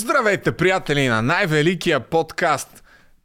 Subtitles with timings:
[0.00, 2.84] Здравейте, приятели на най-великия подкаст!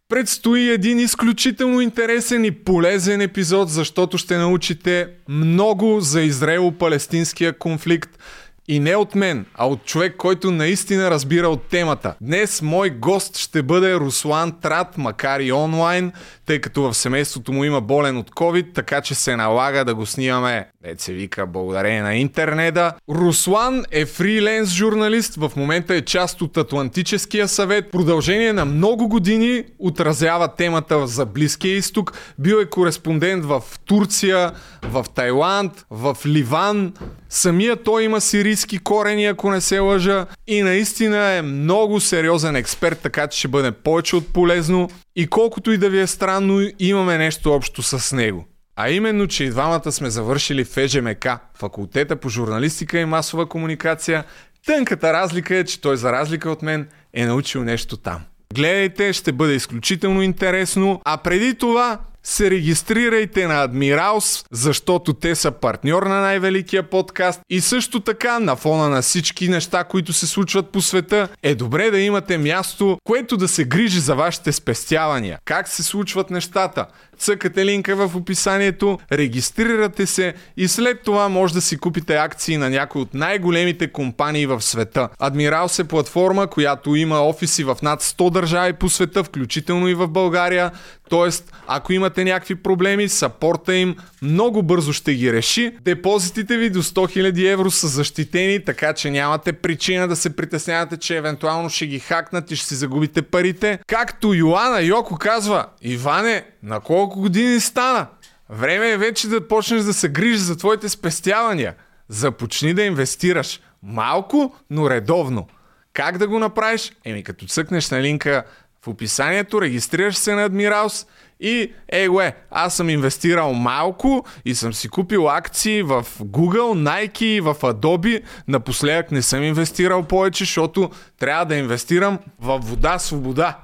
[0.09, 8.19] Предстои един изключително интересен и полезен епизод, защото ще научите много за Израело-палестинския конфликт.
[8.67, 12.15] И не от мен, а от човек, който наистина разбира от темата.
[12.21, 16.11] Днес мой гост ще бъде Руслан Трат, макар и онлайн,
[16.45, 20.05] тъй като в семейството му има болен от COVID, така че се налага да го
[20.05, 22.93] снимаме, дет се вика, благодарение на интернета.
[23.09, 27.91] Руслан е фриленс журналист, в момента е част от Атлантическия съвет.
[27.91, 32.13] Продължение на много години отразява темата за Близкия изток.
[32.39, 34.51] Бил е кореспондент в Турция,
[34.83, 36.93] в Тайланд, в Ливан.
[37.29, 40.25] Самия той има сирийски корени, ако не се лъжа.
[40.47, 44.89] И наистина е много сериозен експерт, така че ще бъде повече от полезно.
[45.15, 48.45] И колкото и да ви е странно, имаме нещо общо с него.
[48.75, 51.27] А именно, че и двамата сме завършили в ЕЖМК,
[51.59, 54.23] факултета по журналистика и масова комуникация.
[54.65, 58.21] Тънката разлика е, че той за разлика от мен е научил нещо там.
[58.53, 61.01] Гледайте, ще бъде изключително интересно.
[61.05, 67.61] А преди това се регистрирайте на Адмиралс, защото те са партньор на най-великия подкаст и
[67.61, 71.99] също така на фона на всички неща, които се случват по света, е добре да
[71.99, 75.39] имате място, което да се грижи за вашите спестявания.
[75.45, 76.85] Как се случват нещата?
[77.17, 82.69] Цъкате линка в описанието, регистрирате се и след това може да си купите акции на
[82.69, 85.09] някои от най-големите компании в света.
[85.19, 90.07] Адмиралс е платформа, която има офиси в над 100 държави по света, включително и в
[90.07, 90.71] България.
[91.09, 95.77] Тоест, ако имате някакви проблеми, сапорта им много бързо ще ги реши.
[95.81, 100.97] Депозитите ви до 100 000 евро са защитени, така че нямате причина да се притеснявате,
[100.97, 103.79] че евентуално ще ги хакнат и ще си загубите парите.
[103.87, 108.07] Както Йоана Йоко казва, Иване, на колко години стана?
[108.49, 111.75] Време е вече да почнеш да се грижиш за твоите спестявания.
[112.09, 113.59] Започни да инвестираш.
[113.83, 115.47] Малко, но редовно.
[115.93, 116.91] Как да го направиш?
[117.05, 118.43] Еми като цъкнеш на линка
[118.85, 121.07] в описанието, регистрираш се на Admirals
[121.39, 127.41] и, ей, уе, аз съм инвестирал малко и съм си купил акции в Google, Nike,
[127.41, 128.23] в Adobe.
[128.47, 130.89] Напоследък не съм инвестирал повече, защото
[131.19, 133.57] трябва да инвестирам в вода свобода.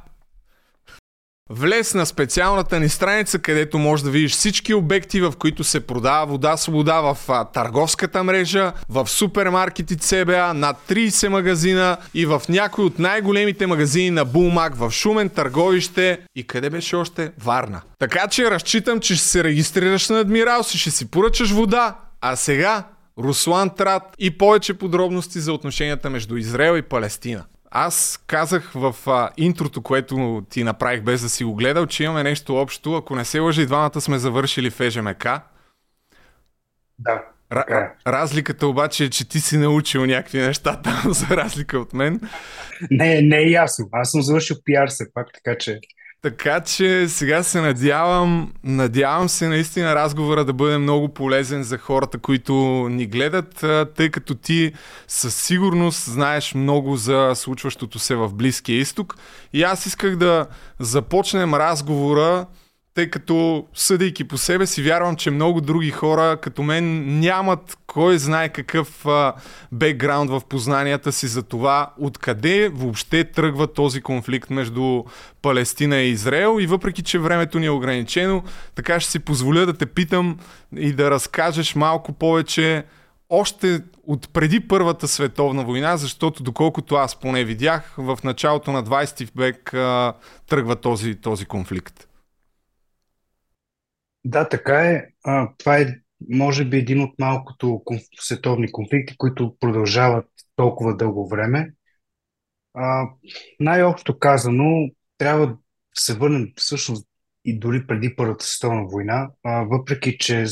[1.53, 6.25] Влез на специалната ни страница, където можеш да видиш всички обекти, в които се продава
[6.25, 12.85] вода свобода в а, търговската мрежа, в супермаркети CBA, над 30 магазина и в някои
[12.85, 17.31] от най-големите магазини на Булмак в Шумен, Търговище и къде беше още?
[17.43, 17.81] Варна.
[17.99, 21.95] Така че разчитам, че ще се регистрираш на Адмиралс и ще си поръчаш вода.
[22.21, 22.83] А сега
[23.19, 27.43] Руслан Трат и повече подробности за отношенията между Израел и Палестина.
[27.71, 32.23] Аз казах в а, интрото, което ти направих без да си го гледал, че имаме
[32.23, 32.95] нещо общо.
[32.95, 35.27] Ако не се лъжи, двамата сме завършили в ЕЖМК.
[36.99, 37.23] Да.
[37.51, 38.11] Р- е.
[38.11, 42.21] разликата обаче е, че ти си научил някакви неща там, за разлика от мен.
[42.91, 43.89] Не, не е ясно.
[43.91, 45.79] Аз съм завършил пиар все пак, така че
[46.21, 52.17] така че сега се надявам, надявам се наистина разговора да бъде много полезен за хората,
[52.17, 52.53] които
[52.89, 53.65] ни гледат,
[53.95, 54.73] тъй като ти
[55.07, 59.15] със сигурност знаеш много за случващото се в Близкия изток.
[59.53, 60.45] И аз исках да
[60.79, 62.45] започнем разговора
[62.93, 68.17] тъй като съдейки по себе си, вярвам, че много други хора като мен нямат кой
[68.17, 69.05] знае какъв
[69.71, 75.03] бекграунд в познанията си за това откъде въобще тръгва този конфликт между
[75.41, 78.43] Палестина и Израел и въпреки, че времето ни е ограничено,
[78.75, 80.37] така ще си позволя да те питам
[80.75, 82.83] и да разкажеш малко повече
[83.29, 89.29] още от преди Първата световна война, защото доколкото аз поне видях, в началото на 20
[89.35, 90.13] век а,
[90.47, 92.07] тръгва този, този конфликт.
[94.25, 95.05] Да, така е.
[95.23, 95.87] А, това е,
[96.29, 98.01] може би, един от малкото конф...
[98.19, 101.73] световни конфликти, които продължават толкова дълго време.
[102.73, 103.09] А,
[103.59, 105.57] най-общо казано, трябва да
[105.95, 107.07] се върнем всъщност
[107.45, 110.45] и дори преди Първата световна война, а, въпреки че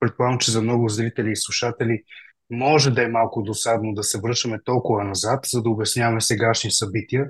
[0.00, 2.02] предполагам, че за много зрители и слушатели
[2.50, 7.26] може да е малко досадно да се връщаме толкова назад, за да обясняваме сегашни събития.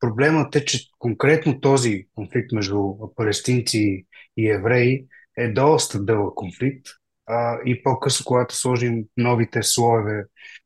[0.00, 4.06] Проблемът е, че конкретно този конфликт между палестинци
[4.36, 6.86] и евреи е доста дълъг конфликт
[7.26, 10.24] а, и по-късно, когато сложим новите слоеве,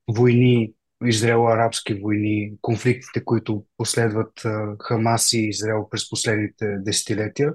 [0.09, 0.73] войни,
[1.05, 7.53] Израел-арабски войни, конфликтите, които последват а, Хамас и Израел през последните десетилетия,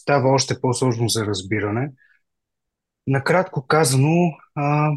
[0.00, 1.90] става още по-сложно за разбиране.
[3.06, 4.90] Накратко казано, а,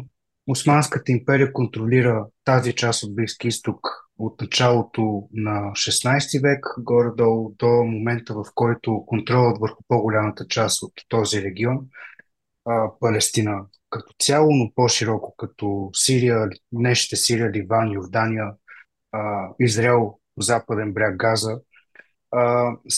[0.46, 7.66] Османската империя контролира тази част от Близки изток от началото на 16 век, горе-долу до
[7.66, 11.78] момента, в който контролът върху по-голямата част от този регион,
[12.64, 18.44] а, Палестина като цяло, но по-широко като Сирия, днешните Сирия, Ливан, Йордания,
[19.12, 21.60] а, Израел западен бряг Газа,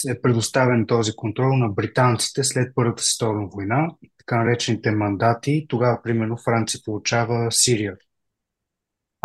[0.08, 3.88] е предоставен този контрол на британците след Първата световна война,
[4.19, 5.67] така наречените мандати.
[5.69, 7.96] Тогава, примерно, Франция получава Сирия.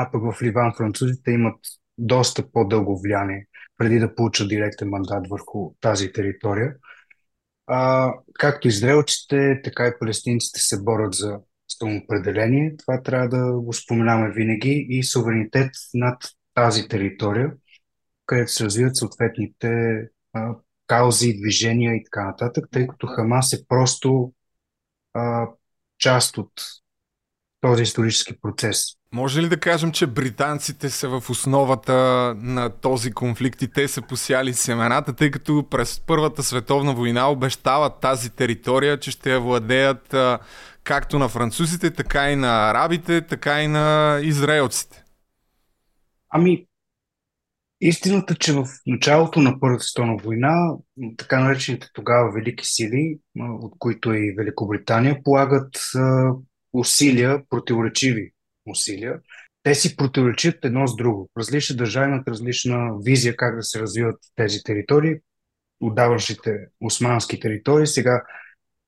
[0.01, 1.59] А пък в Ливан французите имат
[1.97, 3.45] доста по-дълго влияние,
[3.77, 6.75] преди да получат директен мандат върху тази територия.
[7.67, 12.77] А, както израелците, така и палестинците се борят за самоопределение.
[12.77, 16.17] Това трябва да го споменаваме винаги и суверенитет над
[16.53, 17.51] тази територия,
[18.25, 19.69] където се развиват съответните
[20.33, 20.55] а,
[20.87, 24.33] каузи, движения и така нататък, тъй като Хамас е просто
[25.13, 25.47] а,
[25.97, 26.51] част от
[27.61, 28.98] този исторически процес.
[29.13, 31.93] Може ли да кажем, че британците са в основата
[32.37, 37.99] на този конфликт и те са посяли семената, тъй като през Първата световна война обещават
[38.01, 40.15] тази територия, че ще я владеят
[40.83, 45.03] както на французите, така и на арабите, така и на израелците?
[46.29, 46.65] Ами,
[47.81, 50.75] истината, че в началото на Първата световна война,
[51.17, 55.81] така наречените тогава велики сили, от които и Великобритания, полагат
[56.73, 58.31] усилия, противоречиви
[58.69, 59.19] усилия.
[59.63, 61.29] Те си противоречат едно с друго.
[61.37, 65.15] Различни държави имат различна визия как да се развиват тези територии.
[65.81, 68.23] Отдаващите османски територии сега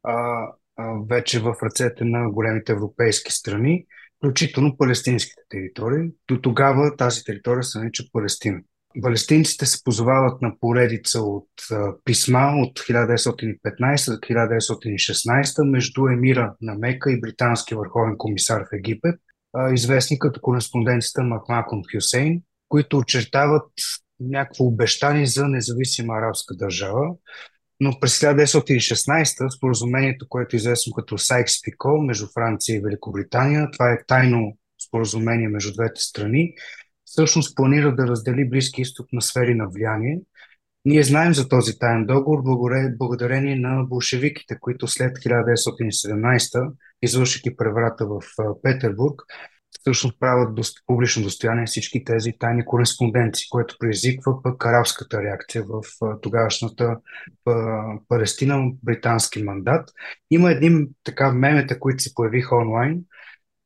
[0.03, 0.47] а,
[0.77, 3.85] а, вече в ръцете на големите европейски страни,
[4.17, 6.09] включително палестинските територии.
[6.27, 8.59] До тогава тази територия се нарича Палестина.
[9.01, 16.75] Палестинците се позовават на поредица от а, писма от 1915 до 1916 между емира на
[16.75, 19.15] Мека и британски върховен комисар в Египет,
[19.73, 23.71] известни като кореспонденцията Макмакон Хюсейн, които очертават
[24.19, 27.15] някакво обещание за независима арабска държава.
[27.79, 34.05] Но през 1916 споразумението, което е известно като Сайкс-Пико между Франция и Великобритания, това е
[34.07, 34.57] тайно
[34.87, 36.53] споразумение между двете страни,
[37.05, 40.19] всъщност планира да раздели Близки изток на сфери на влияние.
[40.85, 42.41] Ние знаем за този таен договор
[42.97, 48.21] благодарение на болшевиките, които след 1917, извършики преврата в
[48.61, 49.21] Петербург,
[49.79, 55.81] всъщност правят публично достояние всички тези тайни кореспонденции, което предизвиква пък арабската реакция в
[56.21, 56.97] тогавашната
[58.07, 59.89] Палестина, британски мандат.
[60.31, 62.99] Има един така мемета, които се появиха онлайн,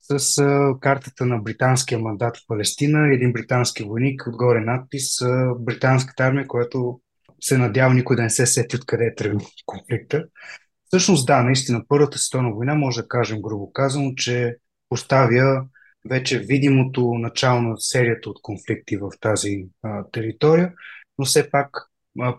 [0.01, 0.44] с
[0.81, 5.17] картата на британския мандат в Палестина, един британски войник, отгоре надпис
[5.59, 7.01] британската армия, която
[7.41, 10.25] се надява никой да не се сети откъде е тръгнал конфликта.
[10.87, 14.55] Всъщност да, наистина Първата световна война може да кажем грубо казано, че
[14.89, 15.65] поставя
[16.09, 20.73] вече видимото начало на серията от конфликти в тази а, територия,
[21.17, 21.69] но все пак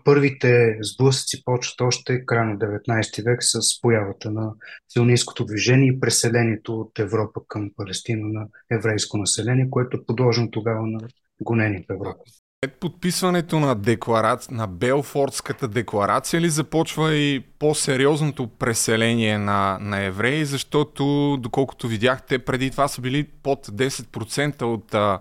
[0.05, 4.53] първите сблъсъци почват още края на 19 век с появата на
[4.89, 10.87] сионистското движение и преселението от Европа към Палестина на еврейско население, което е подложено тогава
[10.87, 10.99] на
[11.41, 12.23] гонени в Европа.
[12.65, 20.45] След подписването на, декларация, на Белфордската декларация ли започва и по-сериозното преселение на, на евреи,
[20.45, 25.19] защото, доколкото видяхте, преди това са били под 10% от а,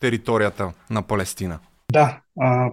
[0.00, 1.58] територията на Палестина?
[1.92, 2.70] Да, а,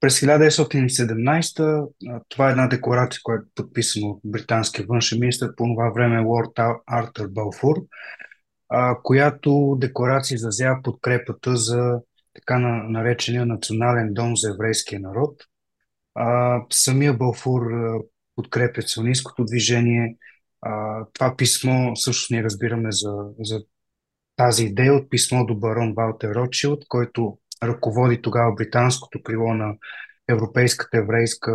[0.00, 1.88] през 1917
[2.28, 6.50] това е една декларация, която е подписана от британския външен министр по това време Лорд
[6.86, 7.76] Артър Балфур,
[9.02, 12.00] която декларация изразява подкрепата за
[12.36, 15.42] така наречения Национален дом за еврейския народ.
[16.70, 17.62] Самия Балфур
[18.36, 20.16] подкрепя сионистското движение.
[21.12, 23.64] Това писмо също ние разбираме за, за
[24.36, 29.74] тази идея от писмо до барон Валтер Ротшилд, който ръководи тогава британското крило на
[30.28, 31.52] европейската еврейска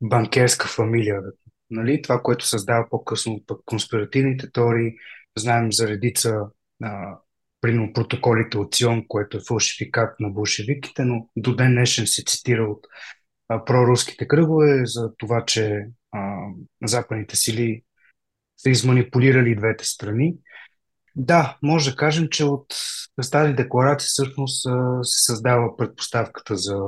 [0.00, 1.20] банкерска фамилия.
[1.70, 2.02] Нали?
[2.02, 4.92] Това, което създава по-късно пък конспиративните теории,
[5.38, 6.40] знаем за редица
[6.82, 7.18] а,
[7.62, 12.64] примерно протоколите от Сион, което е фалшификат на болшевиките, но до ден днешен се цитира
[12.64, 12.86] от
[13.48, 16.36] а, проруските кръгове за това, че а,
[16.84, 17.82] западните сили
[18.56, 20.34] са изманипулирали двете страни.
[21.16, 22.66] Да, може да кажем, че от
[23.30, 24.62] тази декларация всъщност
[25.02, 26.78] се създава предпоставката за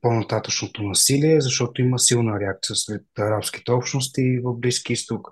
[0.00, 5.28] по-нататъчното насилие, защото има силна реакция сред арабските общности в Близки изток,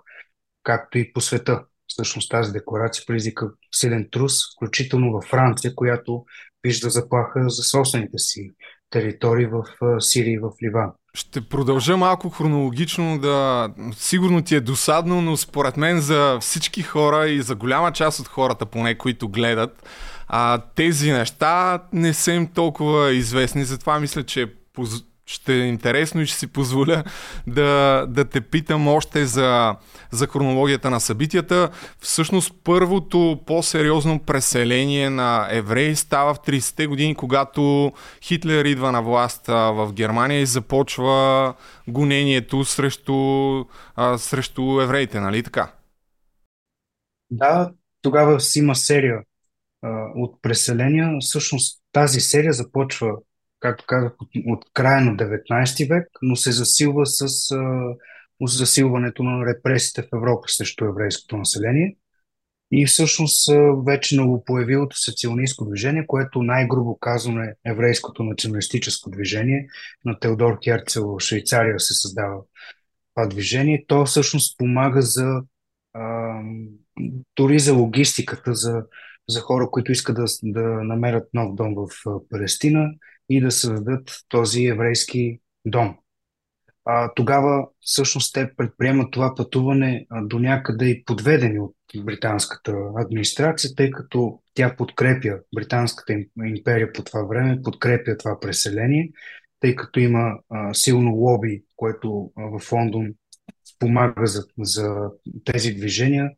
[0.63, 1.65] както и по света.
[1.89, 6.25] Всъщност тази декларация предизвика силен трус, включително във Франция, която
[6.65, 8.51] вижда заплаха за собствените си
[8.91, 9.65] територии в
[10.01, 10.91] Сирия и в Ливан.
[11.15, 13.69] Ще продължа малко хронологично да...
[13.97, 18.29] Сигурно ти е досадно, но според мен за всички хора и за голяма част от
[18.29, 19.89] хората, поне които гледат,
[20.29, 23.65] а, тези неща не са им толкова известни.
[23.65, 24.53] Затова мисля, че
[25.27, 27.05] ще е интересно и ще си позволя
[27.47, 29.77] да, да те питам още за,
[30.11, 31.71] за хронологията на събитията.
[32.01, 37.93] Всъщност първото по-сериозно преселение на евреи става в 30-те години, когато
[38.23, 41.55] Хитлер идва на власт в Германия и започва
[41.89, 43.15] гонението срещу,
[43.97, 45.73] а, срещу евреите, нали така?
[47.31, 49.23] Да, тогава си има серия
[49.83, 51.19] а, от преселения.
[51.21, 53.13] Всъщност тази серия започва
[53.61, 57.95] както казах, от, от края на 19 век, но се засилва с а,
[58.43, 61.97] засилването на репресиите в Европа срещу еврейското население.
[62.71, 63.51] И всъщност
[63.87, 69.69] вече новопоявилото се ционистско движение, което най-грубо казано е еврейското националистическо движение.
[70.05, 72.41] На Теодор Херцел в Швейцария се създава
[73.15, 73.85] това движение.
[73.89, 75.43] То всъщност помага за
[75.93, 76.41] а,
[77.37, 78.83] дори за логистиката, за,
[79.29, 81.89] за хора, които искат да, да намерят нов дом в
[82.31, 82.91] Палестина
[83.29, 85.97] и да създадат този еврейски дом.
[86.85, 93.91] А, тогава всъщност те предприемат това пътуване до някъде и подведени от британската администрация, тъй
[93.91, 96.13] като тя подкрепя, британската
[96.45, 99.11] империя по това време подкрепя това преселение,
[99.61, 103.07] тъй като има а, силно лоби, което а, в Лондон
[103.79, 105.11] помага за, за
[105.45, 106.31] тези движения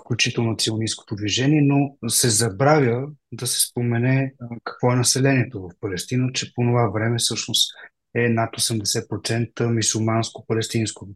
[0.00, 6.54] включително ционистското движение, но се забравя да се спомене какво е населението в Палестина, че
[6.54, 7.72] по това време всъщност
[8.14, 11.08] е над 80% мисулманско-палестинско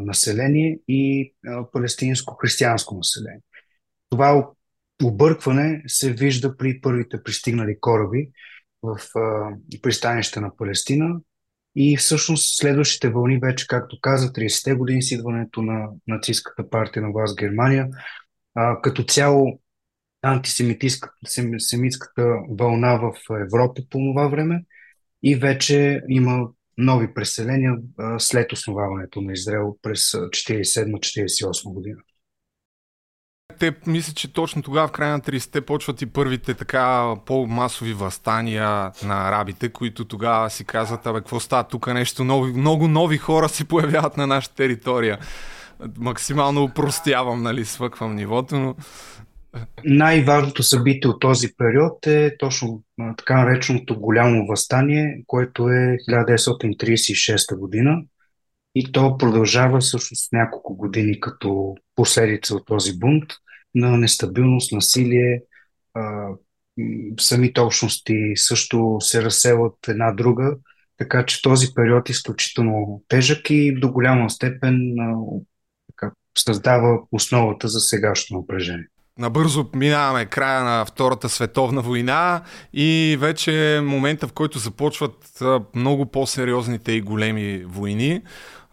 [0.00, 1.34] население и
[1.72, 3.40] палестинско-християнско население.
[4.10, 4.48] Това
[5.04, 8.30] объркване се вижда при първите пристигнали кораби
[8.82, 8.98] в
[9.82, 11.20] пристанище на Палестина,
[11.76, 17.12] и всъщност следващите вълни вече, както каза, 30-те години с идването на нацистската партия на
[17.12, 17.88] власт Германия,
[18.54, 19.60] а, като цяло
[20.22, 24.64] антисемитската вълна в Европа по това време
[25.22, 31.98] и вече има нови преселения а, след основаването на Израел през 47-48 година
[33.58, 38.92] те мисля, че точно тогава в края на 30-те почват и първите така по-масови възстания
[39.04, 41.64] на арабите, които тогава си казват, абе, какво става?
[41.64, 45.18] Тук нещо нови, много нови хора се появяват на нашата територия.
[45.98, 48.74] Максимално упростявам, нали, свъквам нивото, но...
[49.84, 52.82] Най-важното събитие от този период е точно
[53.18, 58.02] така нареченото голямо възстание, което е 1936 година.
[58.74, 63.24] И то продължава всъщност няколко години като последица от този бунт
[63.76, 65.42] на нестабилност, насилие.
[67.20, 70.56] Самите общности също се разселват една друга,
[70.98, 74.94] така че този период е изключително тежък и до голяма степен
[75.90, 78.86] така, създава основата за сегашното напрежение.
[79.18, 82.42] Набързо минаваме края на Втората световна война
[82.72, 85.42] и вече е момента, в който започват
[85.74, 88.22] много по-сериозните и големи войни.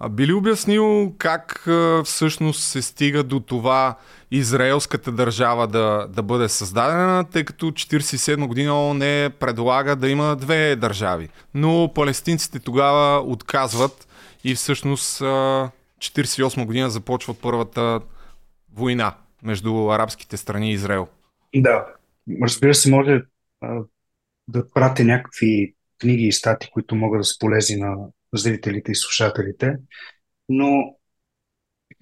[0.06, 1.68] А би ли обяснил как
[2.04, 3.98] всъщност се стига до това
[4.32, 10.76] израелската държава да, да бъде създадена, тъй като 1947 година ООН предлага да има две
[10.76, 11.30] държави.
[11.54, 14.08] Но палестинците тогава отказват
[14.44, 18.02] и всъщност 1948 година започва първата
[18.74, 21.08] война между арабските страни и Израел.
[21.56, 21.86] Да,
[22.44, 23.22] разбира се, може
[24.48, 27.96] да пратя някакви книги и стати, които могат да са полезни на
[28.38, 29.76] зрителите и слушателите,
[30.50, 30.96] но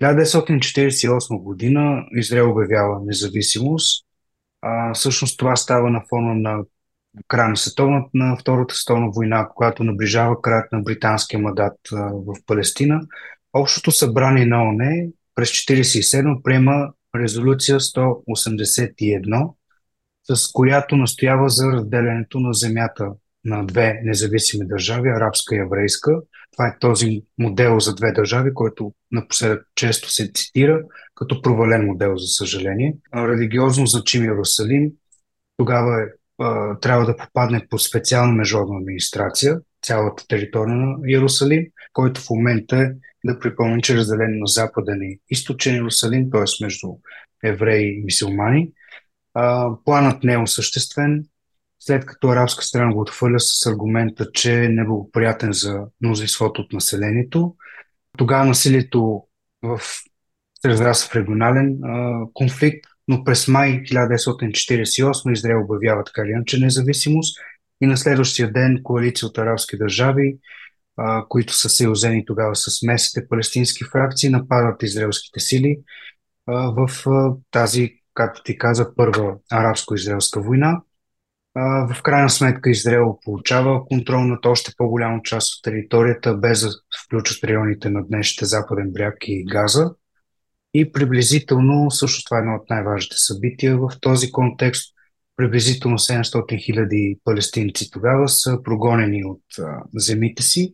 [0.01, 4.05] 1948 година Израел обявява независимост.
[4.61, 6.63] А, всъщност това става на фона на
[7.27, 13.01] края на, световната, на Втората световна война, когато наближава краят на британския мандат в Палестина.
[13.53, 19.53] Общото събрание на ОНЕ през 1947 приема резолюция 181,
[20.23, 23.11] с която настоява за разделянето на земята
[23.45, 26.21] на две независими държави, арабска и еврейска.
[26.51, 30.81] Това е този модел за две държави, който напоследък често се цитира
[31.15, 32.95] като провален модел, за съжаление.
[33.15, 34.91] Религиозно значим Иерусалим
[35.57, 36.05] тогава е,
[36.81, 42.91] трябва да попадне по специална международна администрация, цялата територия на Иерусалим, който в момента е
[43.25, 46.63] да припомня, че е разделен на западен и източен Иерусалим, т.е.
[46.63, 46.88] между
[47.43, 48.71] евреи и мисиомани.
[49.86, 51.25] планът не е осъществен,
[51.83, 57.55] след като арабска страна го отхвърля с аргумента, че е неблагоприятен за мнозинството от населението.
[58.17, 59.23] Тогава насилието
[59.63, 59.81] в
[60.61, 66.59] се разрасва в регионален а, конфликт, но през май 1948 Израел обявява така или иначе
[66.59, 67.38] независимост
[67.81, 70.38] и на следващия ден коалиция от арабски държави,
[70.97, 75.79] а, които са съюзени тогава с местните палестински фракции, нападат израелските сили
[76.47, 80.81] а, в а, тази, както ти каза, първа арабско-израелска война.
[81.55, 86.70] В крайна сметка Израел получава контрол над още по-голяма част от територията, без да
[87.05, 89.91] включат районите на днешните Западен бряг и Газа.
[90.74, 94.93] И приблизително, също това е едно от най-важните събития в този контекст,
[95.36, 99.43] приблизително 700 хиляди палестинци тогава са прогонени от
[99.96, 100.74] земите си.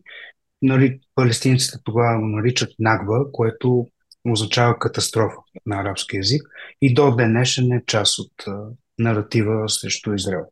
[0.62, 3.86] Нали, палестинците тогава наричат Нагба, което
[4.28, 6.42] означава катастрофа на арабски язик
[6.82, 8.32] и до днешен е част от
[8.98, 10.44] наратива срещу Израел.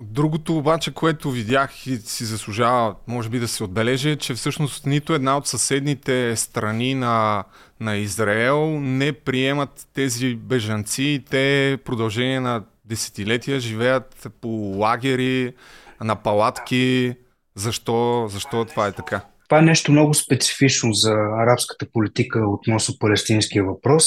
[0.00, 4.86] Другото обаче, което видях и си заслужава, може би да се отбележи, е, че всъщност
[4.86, 7.44] нито една от съседните страни на,
[7.80, 11.24] на Израел не приемат тези бежанци.
[11.30, 15.54] Те продължение на десетилетия живеят по лагери,
[16.00, 17.14] на палатки.
[17.54, 19.20] Защо, защо това е така?
[19.48, 24.06] Това е нещо много специфично за арабската политика относно палестинския въпрос.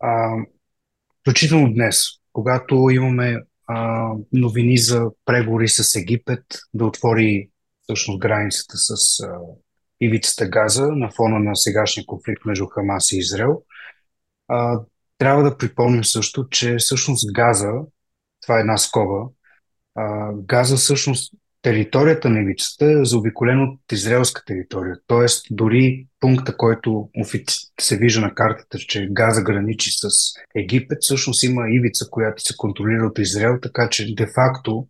[0.00, 0.30] А,
[1.20, 1.96] включително днес,
[2.32, 3.36] когато имаме
[3.72, 7.50] а, новини за преговори с Египет да отвори
[7.82, 9.38] всъщност границата с а,
[10.00, 13.62] ивицата Газа на фона на сегашния конфликт между Хамас и Израел.
[14.48, 14.80] А,
[15.18, 17.72] трябва да припомним също, че всъщност Газа,
[18.42, 19.28] това е една скоба,
[19.94, 24.96] а, Газа всъщност територията на ивицата е заобиколена от израелска територия.
[25.06, 27.08] Тоест, дори пункта, който
[27.80, 30.08] се вижда на картата, че Газа граничи с
[30.54, 34.86] Египет, всъщност има ивица, която се контролира от Израел, така че де-факто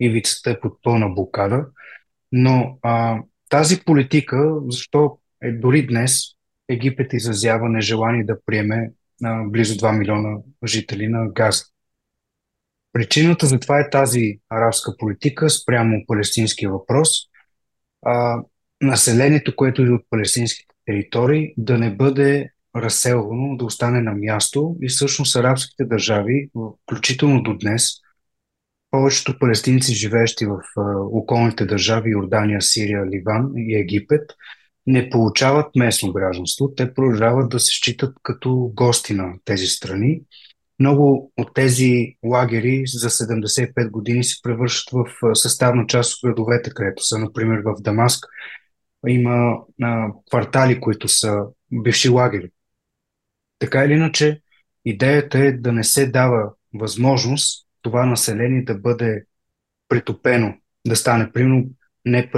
[0.00, 1.66] ивицата е под пълна блокада.
[2.32, 6.20] Но а, тази политика, защо е дори днес
[6.68, 8.90] Египет изразява нежелание да приеме
[9.24, 11.64] а, близо 2 милиона жители на Газа.
[12.94, 17.08] Причината за това е тази арабска политика спрямо палестинския въпрос.
[18.02, 18.42] А,
[18.82, 24.88] населението, което е от палестинските територии, да не бъде разселвано, да остане на място и
[24.88, 26.50] всъщност арабските държави,
[26.82, 27.90] включително до днес,
[28.90, 34.30] повечето палестинци, живеещи в а, околните държави Йордания, Сирия, Ливан и Египет,
[34.86, 36.74] не получават местно гражданство.
[36.74, 40.20] Те продължават да се считат като гости на тези страни
[40.80, 47.02] много от тези лагери за 75 години се превръщат в съставна част от градовете, където
[47.02, 48.26] са, например, в Дамаск.
[49.06, 51.38] Има а, квартали, които са
[51.72, 52.50] бивши лагери.
[53.58, 54.40] Така или иначе,
[54.84, 59.24] идеята е да не се дава възможност това население да бъде
[59.88, 60.54] притопено,
[60.86, 61.70] да стане, примерно,
[62.04, 62.30] не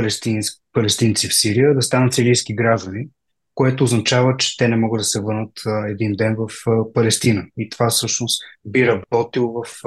[0.73, 3.09] палестинци в Сирия, да станат сирийски граждани,
[3.57, 5.53] което означава, че те не могат да се върнат
[5.89, 6.49] един ден в
[6.95, 7.47] Палестина.
[7.59, 9.83] И това всъщност би работил в,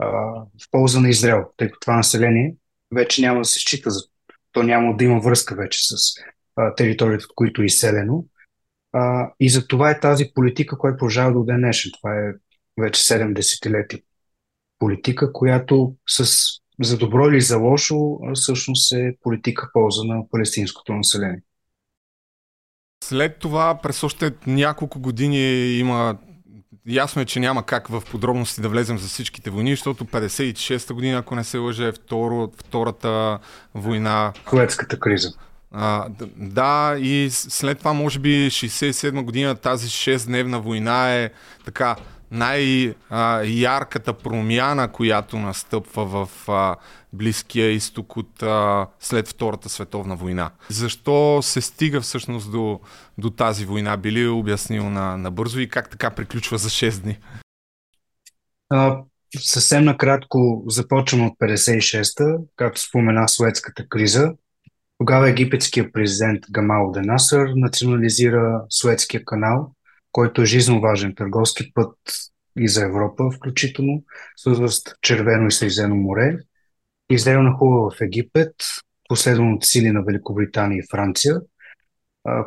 [0.00, 2.54] в полза на Израел, тъй като това население
[2.94, 4.00] вече няма да се счита за
[4.52, 5.96] то няма да има връзка вече с
[6.76, 8.24] територията, от които е изселено.
[9.40, 11.90] И за това е тази политика, която продължава до ден днешен.
[12.00, 12.32] Това е
[12.80, 14.00] вече 7 десетилетия
[14.78, 16.24] политика, която с,
[16.82, 21.42] за добро или за лошо всъщност е политика в полза на палестинското население.
[23.02, 26.16] След това, през още няколко години има
[26.86, 31.18] Ясно е, че няма как в подробности да влезем за всичките войни, защото 56-та година,
[31.18, 33.38] ако не се лъже, е второ, втората
[33.74, 34.32] война.
[34.50, 35.32] Суетската криза.
[35.72, 41.30] А, да, и след това, може би, 67 година тази 6-дневна война е
[41.64, 41.96] така
[42.32, 46.28] най-ярката промяна, която настъпва в
[47.12, 48.42] Близкия изток от
[49.00, 50.50] след Втората световна война.
[50.68, 52.80] Защо се стига всъщност до,
[53.18, 53.96] до тази война?
[53.96, 57.18] Били обяснил на, на бързо и как така приключва за 6 дни?
[58.70, 58.98] А,
[59.38, 62.24] съвсем накратко започвам от 56-та,
[62.56, 64.32] както спомена Суетската криза.
[64.98, 69.72] Тогава египетският президент Гамал Денасър национализира Суетския канал,
[70.12, 71.96] който е жизненно важен търговски път
[72.58, 74.04] и за Европа, включително,
[74.36, 76.38] свързващ Червено и Средиземно море.
[77.10, 78.54] Израел нахува в Египет,
[79.08, 81.40] последвано от сили на Великобритания и Франция,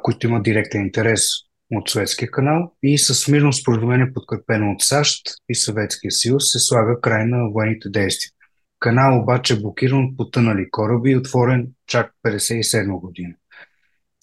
[0.04, 1.30] които имат директен интерес
[1.72, 7.02] от Суетския канал и с мирно споразумение, подкрепено от САЩ и Съветския съюз, се слага
[7.02, 8.32] край на военните действия.
[8.80, 13.34] Канал обаче е блокиран от потънали кораби и отворен чак 57 година.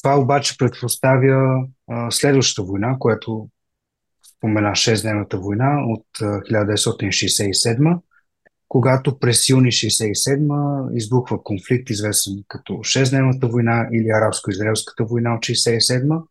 [0.02, 3.48] Това обаче предпоставя а, следващата война, която
[4.36, 7.98] спомена 6-дневната война от 1967
[8.72, 16.22] когато през юни 67 избухва конфликт, известен като 6-дневната война или арабско-израелската война от 67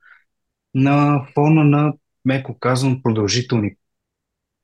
[0.75, 1.93] на фона на,
[2.25, 3.75] меко казвам, продължителни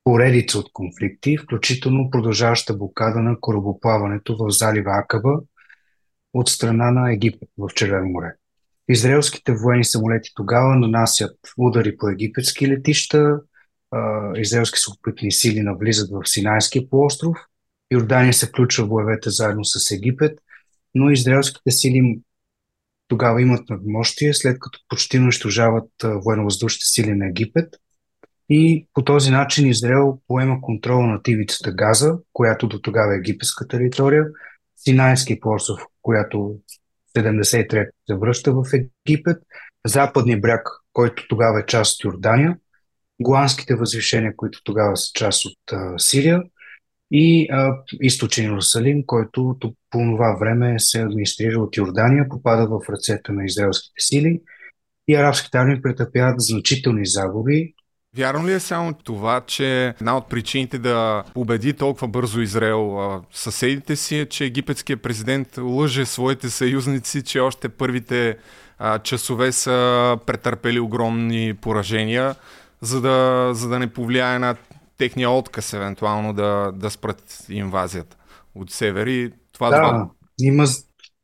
[0.04, 5.40] поредица от конфликти, включително продължаваща блокада на корабоплаването в залива Акаба
[6.34, 8.36] от страна на Египет в Червено море.
[8.90, 13.40] Израелските военни самолети тогава нанасят удари по египетски летища,
[14.36, 17.38] израелски сухопътни сили навлизат в Синайския полуостров
[17.92, 20.40] Йордания се включва в боевете заедно с Египет,
[20.96, 22.20] но израелските сили
[23.08, 27.76] тогава имат надмощие, след като почти унищожават военно-въздушните сили на Египет.
[28.50, 33.68] И по този начин Израел поема контрола на ивицата Газа, която до тогава е египетска
[33.68, 34.26] територия,
[34.78, 36.56] Синайски полуостров, която
[37.22, 39.38] 73 се връща в Египет,
[39.86, 42.58] западния бряг, който тогава е част от Йордания,
[43.20, 46.44] Голандските възвишения, които тогава са част от а, Сирия.
[47.12, 53.32] И а, източен Иерусалим, който по това време се администрира от Йордания, попада в ръцете
[53.32, 54.42] на израелските сили.
[55.08, 57.74] И арабските армии претърпяват значителни загуби.
[58.18, 63.96] Вярно ли е само това, че една от причините да победи толкова бързо Израел съседите
[63.96, 68.38] си е, че египетският президент лъже своите съюзници, че още първите
[68.80, 72.36] а, часове са претърпели огромни поражения,
[72.82, 74.56] за да, за да не повлияе на
[74.98, 78.18] техния отказ, евентуално да, да спрат инвазията
[78.56, 79.08] от север.
[79.08, 80.10] И това да, това...
[80.42, 80.66] има,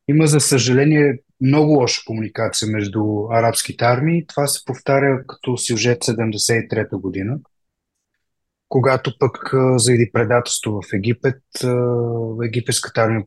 [0.07, 4.27] има за съжаление много лоша комуникация между арабските армии.
[4.27, 7.37] Това се повтаря като сюжет 73-та година,
[8.69, 11.41] когато пък заради предателство в Египет,
[12.45, 13.25] египетската армия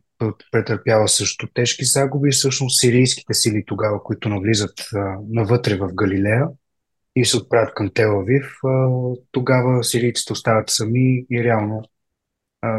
[0.52, 2.31] претърпява също тежки загуби.
[2.31, 4.88] Всъщност сирийските сили тогава, които навлизат
[5.29, 6.48] навътре в Галилея
[7.16, 8.52] и се отправят към Телавив,
[9.31, 11.83] тогава сирийците остават сами и реално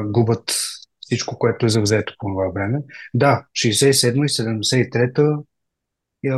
[0.06, 0.44] губят
[1.08, 2.80] всичко, което е завзето по това време.
[3.14, 5.38] Да, 67 и 73-та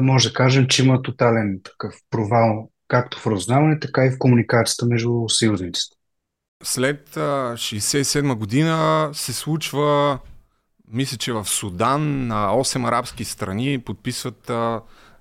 [0.01, 4.85] може да кажем, че има тотален такъв провал както в разузнаване, така и в комуникацията
[4.85, 5.95] между съюзниците.
[6.63, 10.19] След 67 година се случва,
[10.91, 14.51] мисля, че в Судан на 8 арабски страни подписват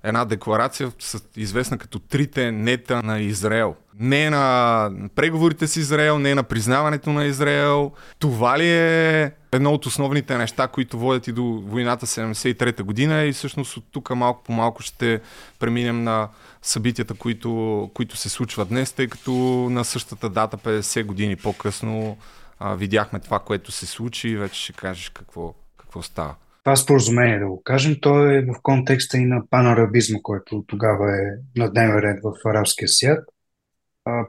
[0.03, 0.91] една декларация,
[1.35, 3.75] известна като трите нета на Израел.
[3.99, 7.91] Не на преговорите с Израел, не на признаването на Израел.
[8.19, 13.31] Това ли е едно от основните неща, които водят и до войната 73-та година и
[13.31, 15.21] всъщност от тук малко по малко ще
[15.59, 16.29] преминем на
[16.61, 19.31] събитията, които, които се случват днес, тъй като
[19.69, 22.17] на същата дата, 50 години по-късно,
[22.59, 27.39] а, видяхме това, което се случи и вече ще кажеш какво, какво става това споразумение,
[27.39, 31.99] да го кажем, то е в контекста и на панарабизма, който тогава е на дневен
[31.99, 33.19] ред в арабския свят.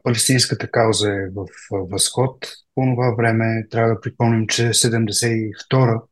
[0.02, 2.46] Палестинската кауза е в възход.
[2.74, 6.02] По това време трябва да припомним, че 72-а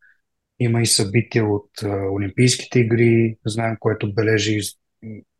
[0.60, 1.70] има и събития от
[2.12, 4.60] Олимпийските игри, знаем, което бележи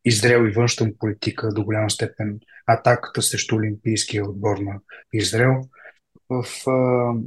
[0.04, 4.80] Израел и външна политика до голяма степен атаката срещу Олимпийския отбор на
[5.12, 5.60] Израел
[6.30, 6.44] в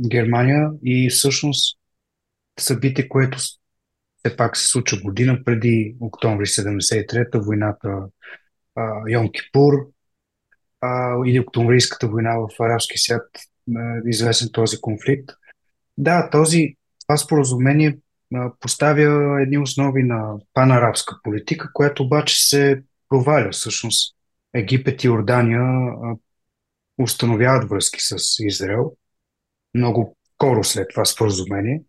[0.09, 1.79] Германия и всъщност
[2.59, 8.07] събитие, което все пак се случва година преди октомври 73-та, войната
[8.75, 9.73] а, Йом Кипур
[10.81, 13.27] а, или октомврийската война в арабски свят,
[14.05, 15.29] известен този конфликт.
[15.97, 16.75] Да, този,
[17.07, 17.97] това споразумение
[18.35, 23.49] а, поставя едни основи на панарабска политика, която обаче се проваля.
[23.51, 24.15] Всъщност
[24.53, 26.15] Египет и Йордания а,
[26.97, 28.91] установяват връзки с Израел
[29.73, 31.81] много скоро след това споразумение.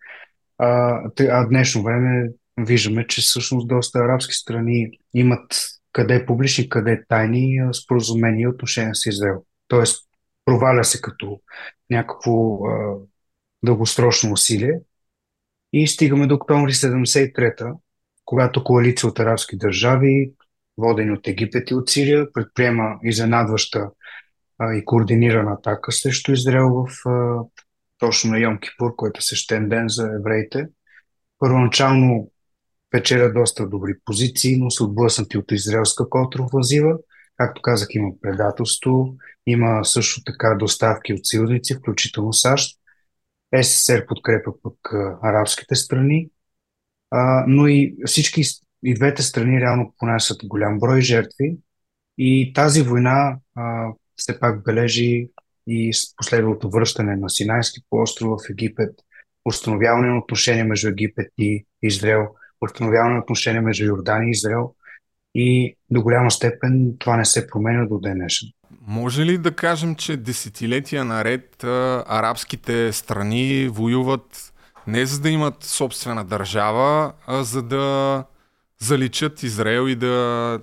[0.58, 2.28] А, а днешно време
[2.58, 9.06] виждаме, че всъщност доста арабски страни имат къде публични, къде тайни споразумения и отношения с
[9.06, 9.44] Израел.
[9.68, 10.08] Тоест,
[10.44, 11.40] проваля се като
[11.90, 12.96] някакво а,
[13.62, 14.80] дългосрочно усилие.
[15.72, 17.72] И стигаме до октомври 73-та,
[18.24, 20.32] когато коалиция от арабски държави,
[20.78, 23.90] водени от Египет и от Сирия, предприема изненадваща
[24.58, 27.42] а, и координирана атака срещу Израел в а,
[27.98, 30.66] точно на Йом Кипур, който е същен ден за евреите.
[31.38, 32.30] Първоначално
[32.92, 36.98] печеля доста добри позиции, но са отблъснати от израелска контрофазива.
[37.36, 39.14] Както казах, има предателство,
[39.46, 42.78] има също така доставки от съюзници, включително САЩ.
[43.62, 44.76] СССР подкрепа пък
[45.22, 46.30] арабските страни,
[47.10, 48.42] а, но и всички
[48.84, 51.58] и двете страни реално понасят голям брой жертви.
[52.18, 55.28] И тази война а, все пак бележи
[55.66, 58.94] и с последвалото връщане на Синайски полуостров в Египет,
[59.44, 62.28] установяване на отношения между Египет и Израел,
[62.62, 64.74] установяване на отношения между Йордания и Израел
[65.34, 68.48] и до голяма степен това не се променя до ден днешен.
[68.86, 74.52] Може ли да кажем, че десетилетия наред арабските страни воюват
[74.86, 78.24] не за да имат собствена държава, а за да
[78.78, 80.58] заличат Израел и да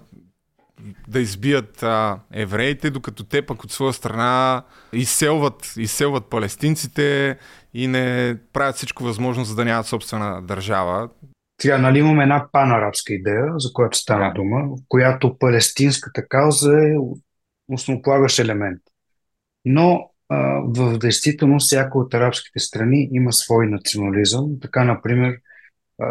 [1.08, 7.38] да избият а, евреите, докато те пък от своя страна изселват, изселват палестинците
[7.74, 11.10] и не правят всичко възможно, за да нямат собствена държава.
[11.62, 14.34] Сега, нали имаме една панарабска идея, за която стана да.
[14.34, 16.96] дума, в която палестинската кауза е
[17.68, 18.82] основополагащ елемент.
[19.66, 20.12] Но
[20.64, 24.60] в действителност всяка от арабските страни има свой национализъм.
[24.62, 25.38] Така, например,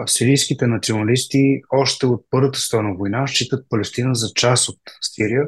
[0.07, 5.45] сирийските националисти още от Първата световна война считат Палестина за част от Сирия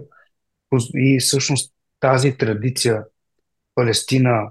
[0.95, 3.05] и всъщност тази традиция
[3.75, 4.51] Палестина,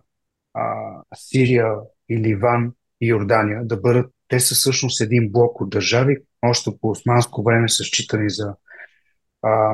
[1.15, 1.67] Сирия
[2.09, 6.89] и Ливан и Йордания да бъдат, те са всъщност един блок от държави, още по
[6.89, 8.53] османско време са считани за
[9.41, 9.73] а,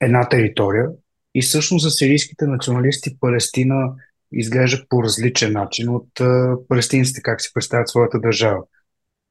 [0.00, 0.86] една територия.
[1.34, 3.94] И всъщност за сирийските националисти Палестина
[4.32, 8.62] изглежда по различен начин от а, палестинците, как си представят своята държава.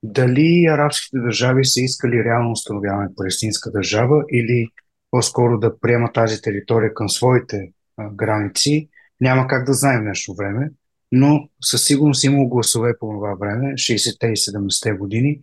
[0.04, 4.68] Дали арабските държави са искали реално установяване палестинска държава или
[5.12, 8.90] по-скоро да приемат тази територия към своите а, граници,
[9.22, 10.70] няма как да знаем нещо време,
[11.12, 15.40] но със сигурност имало гласове по това време, 60-те и 70-те години,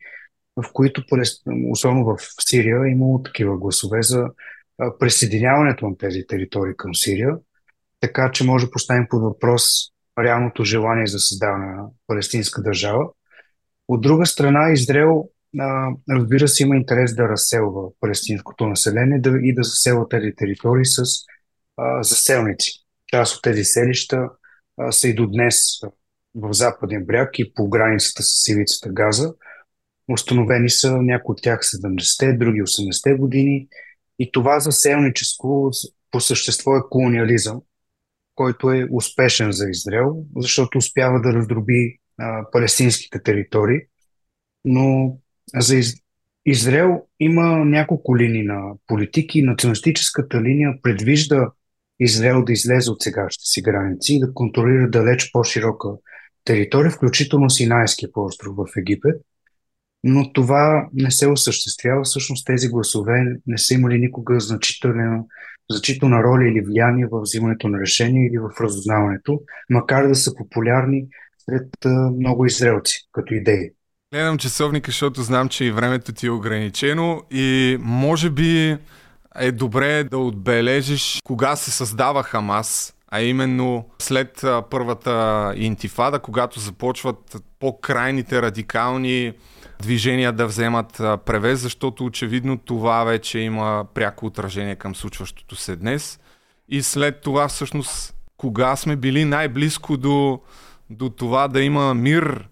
[0.56, 1.04] в които,
[1.70, 4.26] особено в Сирия, имало такива гласове за
[4.98, 7.36] присъединяването на тези територии към Сирия,
[8.00, 9.62] така че може да поставим под въпрос
[10.18, 13.04] реалното желание за създаване на палестинска държава.
[13.88, 15.28] От друга страна, Израел,
[16.10, 21.04] разбира се, има интерес да разселва палестинското население и да заселва тези територии с
[22.00, 22.72] заселници.
[23.06, 24.28] Част от тези селища
[24.90, 25.80] са и до днес
[26.34, 29.34] в западен бряг и по границата с ивицата Газа.
[30.08, 33.68] Установени са някои от тях 70-те, други 80-те години.
[34.18, 35.70] И това заселническо
[36.10, 37.60] по същество е колониализъм,
[38.34, 43.80] който е успешен за Израел, защото успява да раздроби а, палестинските територии.
[44.64, 45.18] Но
[45.54, 45.94] за Из...
[46.46, 49.42] Израел има няколко линии на политики.
[49.42, 51.50] Националистическата линия предвижда
[52.00, 55.88] Израел да излезе от сегашните си граници и да контролира далеч по-широка
[56.44, 59.16] територия, включително Синайския полуостров в Египет–
[60.08, 62.02] но това не се осъществява.
[62.04, 65.24] Всъщност тези гласове не са имали никога значителна,
[65.70, 71.06] значителна роля или влияние в взимането на решения или в разузнаването, макар да са популярни
[71.38, 71.68] сред
[72.18, 73.70] много израелци като идеи.
[74.12, 78.76] Гледам часовника, защото знам, че и времето ти е ограничено и може би
[79.38, 87.36] е добре да отбележиш кога се създава Хамас, а именно след първата интифада, когато започват
[87.60, 89.32] по-крайните радикални
[89.78, 90.92] движения да вземат
[91.26, 96.20] превес, защото очевидно това вече има пряко отражение към случващото се днес.
[96.68, 100.40] И след това всъщност кога сме били най-близко до,
[100.90, 102.48] до това да има мир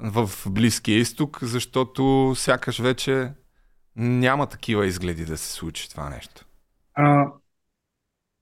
[0.00, 3.30] в Близкия изток, защото сякаш вече
[3.96, 6.46] няма такива изгледи да се случи това нещо.
[6.94, 7.26] А,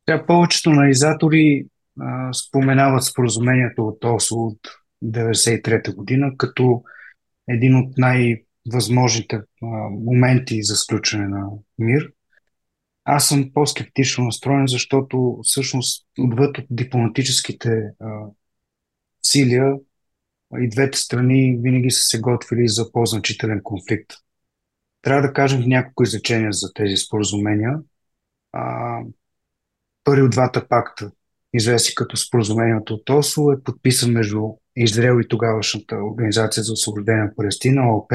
[0.07, 1.67] тя, повечето анализатори
[2.33, 4.59] споменават споразумението от Осло от
[5.05, 6.83] 1993 година като
[7.49, 12.13] един от най-възможните а, моменти за сключване на мир.
[13.05, 18.09] Аз съм по-скептично настроен, защото всъщност отвъд от дипломатическите а,
[19.23, 19.75] силия
[20.59, 24.13] и двете страни винаги са се готвили за по-значителен конфликт.
[25.03, 27.79] Трябва да кажем няколко изречения за тези споразумения.
[28.53, 28.99] А,
[30.05, 31.11] първи от двата пакта,
[31.53, 34.41] известни като споразумението от Осло, е подписан между
[34.77, 38.13] Израел и тогавашната Организация за освобождение на Палестина, ООП,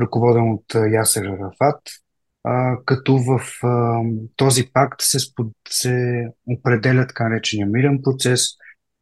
[0.00, 1.80] ръководен от Ясер Рафат,
[2.44, 4.02] а, като в а,
[4.36, 8.48] този пакт се, спод, се определя така наречения мирен процес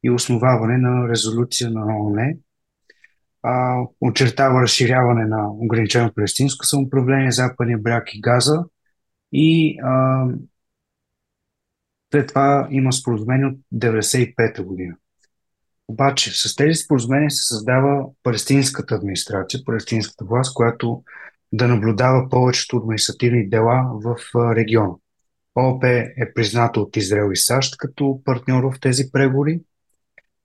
[0.03, 2.35] и основаване на резолюция на ООН,
[4.01, 8.65] очертава разширяване на ограничено палестинско самоуправление, Западния бряг и Газа
[9.33, 10.27] и а,
[12.13, 14.95] след това има споразумение от 1995 година.
[15.89, 21.03] Обаче с тези споразумения се създава палестинската администрация, палестинската власт, която
[21.53, 24.17] да наблюдава повечето административни дела в
[24.57, 24.95] региона.
[25.55, 29.61] ООП е признато от Израел и САЩ като партньор в тези преговори.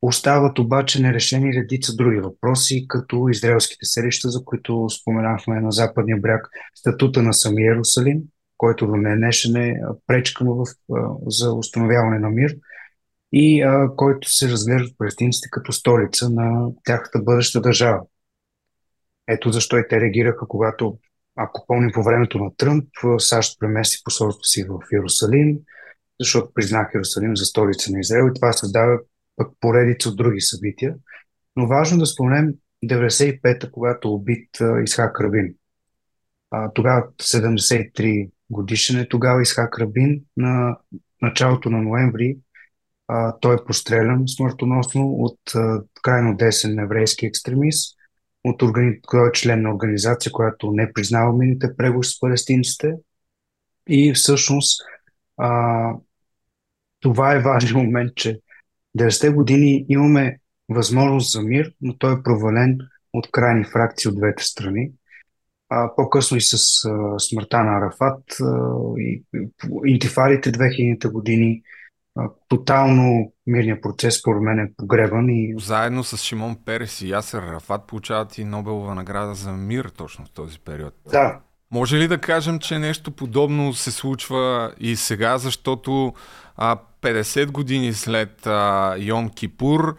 [0.01, 6.49] Остават обаче нерешени редица други въпроси, като израелските селища, за които споменахме на западния бряг,
[6.75, 8.21] статута на самия Иерусалим,
[8.57, 10.65] който до днешен е пречка в,
[11.27, 12.55] за установяване на мир–
[13.31, 18.01] и а, който се разглеждат палестинците като столица на тяхната бъдеща държава.
[19.27, 20.97] Ето защо и те реагираха, когато,
[21.35, 25.57] ако помним по времето на Тръмп, САЩ премести посолството си в Иерусалим,
[26.19, 28.99] защото признах Иерусалим за столица на Израел и това създава
[29.41, 30.95] пък поредица от други събития.
[31.55, 32.53] Но важно да спомнем
[32.85, 34.49] 95-та, когато убит
[34.83, 35.53] Исхак Рабин.
[36.51, 40.21] А, тогава 73 годишен е тогава Исхак Рабин.
[40.37, 40.77] На
[41.21, 42.37] началото на ноември
[43.07, 47.97] а, той е пострелян смъртоносно от а, крайно десен еврейски екстремист,
[48.43, 49.01] от органи...
[49.01, 52.93] който е член на организация, която не признава мините преговори с палестинците.
[53.87, 54.81] И всъщност
[55.37, 55.91] а,
[56.99, 58.39] това е важен момент, че
[58.97, 62.77] 90-те години имаме възможност за мир, но той е провален
[63.13, 64.91] от крайни фракции от двете страни.
[65.69, 66.53] А, по-късно и с
[66.85, 69.49] а, смъртта на Арафат а, и, и
[69.85, 71.61] интифарите 2000-те години,
[72.15, 75.29] а, тотално мирният процес, според мен, е погребан.
[75.29, 75.55] И...
[75.59, 80.31] Заедно с Шимон Перес и Ясер Арафат получават и Нобелова награда за мир точно в
[80.31, 80.93] този период.
[81.11, 81.39] Да.
[81.71, 86.13] Може ли да кажем, че нещо подобно се случва и сега, защото
[86.57, 89.95] а, 50 години след а, Йон Кипур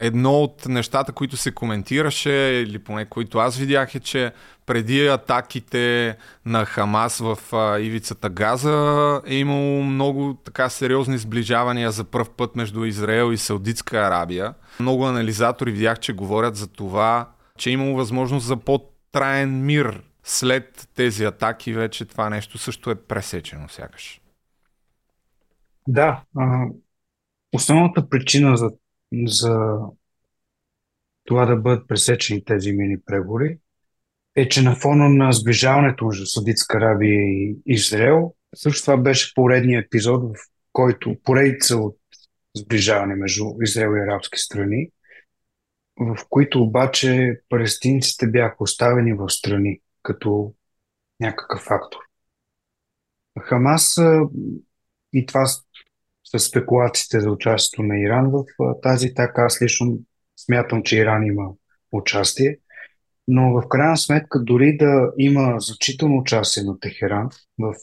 [0.00, 2.32] едно от нещата, които се коментираше,
[2.66, 4.32] или поне които аз видях, е, че
[4.66, 12.04] преди атаките на Хамас в а, ивицата Газа е имало много така сериозни сближавания за
[12.04, 14.54] първ път между Израел и Саудитска Арабия.
[14.80, 20.88] Много анализатори видях, че говорят за това, че е имало възможност за по-траен мир след
[20.94, 21.72] тези атаки.
[21.72, 24.20] Вече това нещо също е пресечено сякаш.
[25.88, 26.66] Да, а,
[27.52, 28.70] основната причина за
[29.26, 29.78] за
[31.24, 33.58] това да бъдат пресечени тези мини преговори
[34.36, 39.86] е, че на фона на сближаването между Саудитска Арабия и Израел, също това беше поредният
[39.86, 40.40] епизод, в
[40.72, 41.98] който поредица от
[42.56, 44.88] сближаване между Израел и арабски страни,
[45.96, 50.54] в които обаче палестинците бяха оставени в страни като
[51.20, 51.98] някакъв фактор.
[53.40, 53.96] Хамас
[55.12, 55.46] и това
[56.24, 58.44] с спекулациите за участието на Иран в
[58.82, 59.42] тази така.
[59.42, 59.98] Аз лично
[60.36, 61.50] смятам, че Иран има
[61.92, 62.58] участие.
[63.28, 67.74] Но в крайна сметка, дори да има значително участие на Техеран в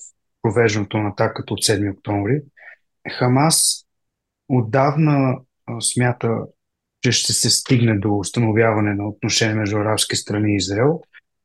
[0.41, 2.41] провеждането на атаката от 7 октомври,
[3.17, 3.85] Хамас
[4.49, 5.39] отдавна
[5.79, 6.45] смята,
[7.01, 11.01] че ще се стигне до установяване на отношения между арабски страни и Израел,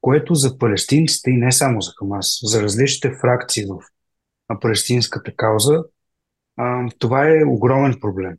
[0.07, 3.81] което за палестинците и не само за Хамас, за различните фракции в
[4.61, 5.85] палестинската кауза
[6.99, 8.37] това е огромен проблем.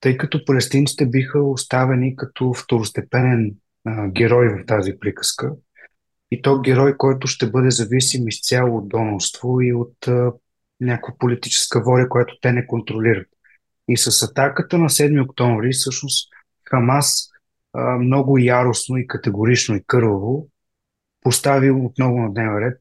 [0.00, 3.54] Тъй като палестинците биха оставени като второстепенен
[4.08, 5.52] герой в тази приказка.
[6.30, 10.08] И то герой, който ще бъде зависим изцяло от донорство и от
[10.80, 13.28] някаква политическа воля, която те не контролират.
[13.88, 16.32] И с атаката на 7 октомври, всъщност,
[16.70, 17.28] Хамас
[18.00, 20.48] много яростно и категорично и кърваво
[21.26, 22.80] постави отново на дневен ред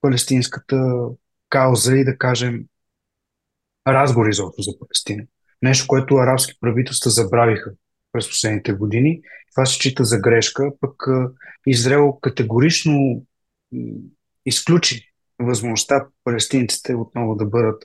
[0.00, 1.06] палестинската
[1.48, 2.64] кауза и да кажем
[3.88, 5.22] разговори за за Палестина.
[5.62, 7.72] Нещо, което арабски правителства забравиха
[8.12, 9.20] през последните години.
[9.54, 11.06] Това се чита за грешка, пък
[11.66, 13.26] Израел категорично
[14.46, 17.84] изключи възможността палестинците отново да бъдат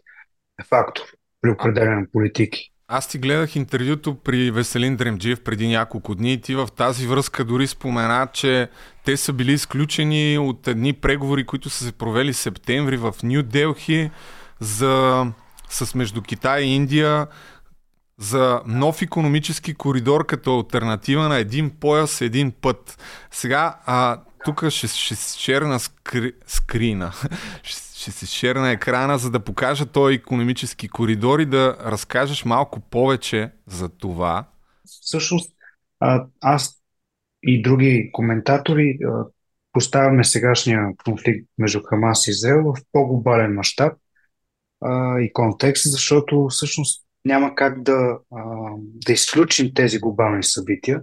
[0.67, 1.03] фактор
[1.41, 2.73] при определяне на политики.
[2.89, 7.45] Аз ти гледах интервюто при Веселин Дремджиев преди няколко дни и ти в тази връзка
[7.45, 8.69] дори спомена, че
[9.05, 14.11] те са били изключени от едни преговори, които са се провели септември в Нью Делхи
[14.59, 15.25] за
[15.69, 17.27] с между Китай и Индия
[18.17, 22.99] за нов економически коридор като альтернатива на един пояс, един път.
[23.31, 27.11] Сега, а, тук ще, ще се шерна скри, скрина.
[27.63, 32.79] ще, ще се шерна екрана, за да покажа този економически коридор и да разкажеш малко
[32.79, 34.45] повече за това.
[34.85, 35.53] Всъщност,
[36.41, 36.73] аз
[37.43, 38.99] и други коментатори
[39.73, 43.93] поставяме сегашния конфликт между Хамас и Израел в по-глобален мащаб
[45.19, 48.17] и контекст, защото всъщност няма как да,
[49.05, 51.01] да изключим тези глобални събития,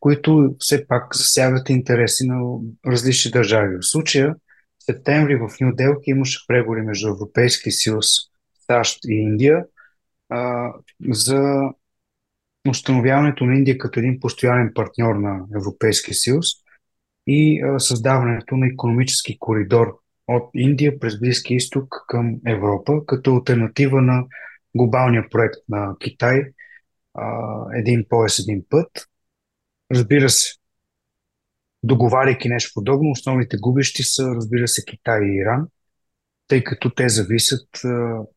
[0.00, 3.76] които все пак засягат интереси на различни държави.
[3.76, 4.34] В случая,
[4.80, 8.06] септември в Нью Делки имаше преговори между Европейския съюз,
[8.66, 9.64] САЩ и Индия
[10.28, 10.72] а,
[11.10, 11.62] за
[12.68, 16.46] установяването на Индия като един постоянен партньор на Европейския съюз
[17.26, 24.02] и а, създаването на економически коридор от Индия през Близкия изток към Европа, като альтернатива
[24.02, 24.24] на
[24.74, 26.42] глобалния проект на Китай
[27.74, 28.88] един пояс, един път.
[29.92, 30.54] Разбира се,
[31.82, 35.66] договаряйки нещо подобно, основните губещи са, разбира се, Китай и Иран,
[36.48, 37.68] тъй като те зависят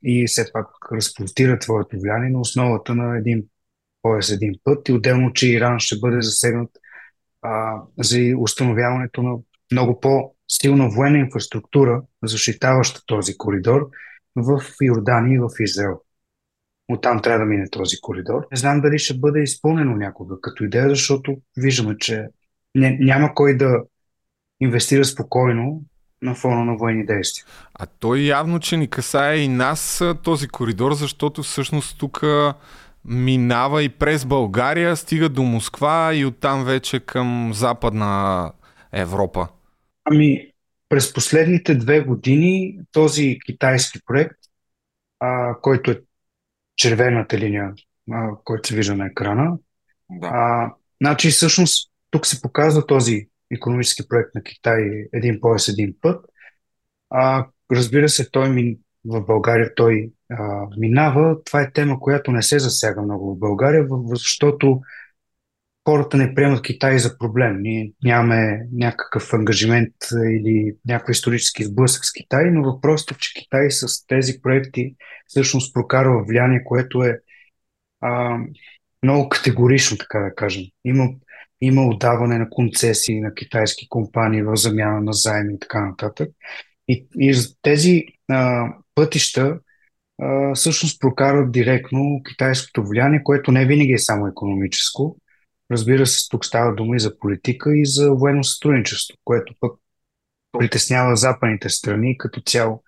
[0.04, 3.44] и все пак разпростират твоето влияние на основата на един
[4.02, 6.70] пояс, един път и отделно, че Иран ще бъде засегнат
[7.42, 9.38] а, за установяването на
[9.72, 13.90] много по-силна военна инфраструктура, защитаваща този коридор
[14.36, 16.02] в Йордания и в Израел.
[16.88, 18.48] Оттам трябва да мине този коридор.
[18.52, 22.28] Не знам дали ще бъде изпълнено някога като идея, защото виждаме, че
[22.76, 23.84] не, няма кой да
[24.60, 25.82] инвестира спокойно
[26.22, 27.46] на фона на военни действия.
[27.74, 32.24] А той явно, че ни касае и нас този коридор, защото всъщност тук
[33.06, 38.52] минава и през България, стига до Москва и оттам вече към Западна
[38.92, 39.48] Европа.
[40.06, 40.52] Ами,
[40.90, 44.38] през последните две години този китайски проект,
[45.20, 46.02] а, който е
[46.76, 47.74] червената линия,
[48.12, 49.58] а, който се вижда на екрана.
[50.10, 50.28] Да.
[50.28, 56.26] А, значи, всъщност, тук се показва този економически проект на Китай един пояс, един път.
[57.10, 61.44] А, разбира се, той ми, в България той а, минава.
[61.44, 64.82] Това е тема, която не се засяга много в България, защото
[65.88, 67.62] хората не приемат Китай за проблем.
[67.62, 69.94] Ние нямаме някакъв ангажимент
[70.26, 74.96] или някакъв исторически сблъсък с Китай, но въпросът е, че Китай с тези проекти
[75.28, 77.20] всъщност прокарва влияние, което е
[78.02, 78.38] а,
[79.04, 80.64] много категорично, така да кажем.
[80.86, 81.10] Има,
[81.66, 86.30] има отдаване на концесии на китайски компании в замяна на заеми и така нататък.
[86.88, 89.60] И, и тези а, пътища
[90.22, 95.18] а, всъщност прокарват директно китайското влияние, което не винаги е само економическо.
[95.72, 99.72] Разбира се, тук става дума и за политика, и за военно сътрудничество, което пък
[100.60, 102.84] притеснява западните страни като цяло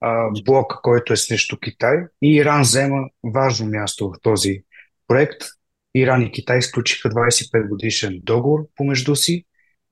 [0.00, 1.96] а, блока, който е срещу Китай.
[2.22, 4.62] И Иран взема важно място в този
[5.08, 5.42] проект.
[5.94, 9.44] Иран и Китай изключиха 25 годишен договор помежду си,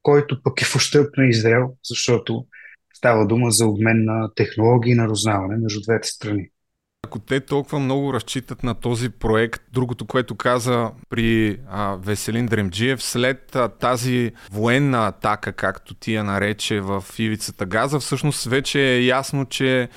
[0.03, 2.47] който пък е в ущърп на Израел, защото
[2.95, 6.49] става дума за обмен на технологии на разузнаване между двете страни.
[7.05, 13.03] Ако те толкова много разчитат на този проект, другото, което каза при а, Веселин Дремджиев,
[13.03, 19.05] след а, тази военна атака, както ти я нарече в ивицата Газа, всъщност вече е
[19.05, 19.89] ясно, че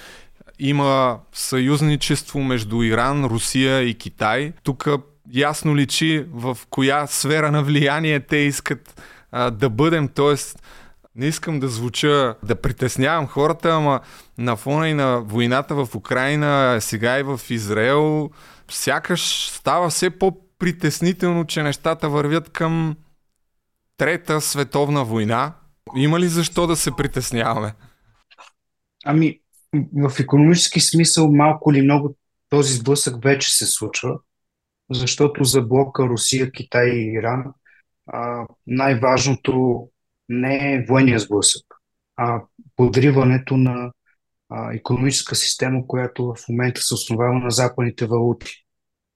[0.60, 4.54] има съюзничество между Иран, Русия и Китай.
[4.64, 4.88] Тук
[5.34, 9.02] ясно личи в коя сфера на влияние те искат
[9.32, 10.36] а, да бъдем, т.е.
[11.16, 14.00] не искам да звуча, да притеснявам хората, ама
[14.38, 18.30] на фона и на войната в Украина, сега и в Израел,
[18.72, 22.96] сякаш става все по-притеснително, че нещата вървят към
[23.98, 25.54] Трета световна война.
[25.96, 27.74] Има ли защо да се притесняваме?
[29.06, 29.40] Ами,
[29.94, 32.16] в економически смисъл малко или много
[32.50, 34.20] този сблъсък вече се случва,
[34.92, 37.44] защото за блока Русия, Китай и Иран
[38.08, 39.88] а, най-важното
[40.30, 41.66] не е военния сблъсък,
[42.18, 42.42] а
[42.76, 43.92] подриването на
[44.50, 48.52] а, економическа система, която в момента се основава на западните валути.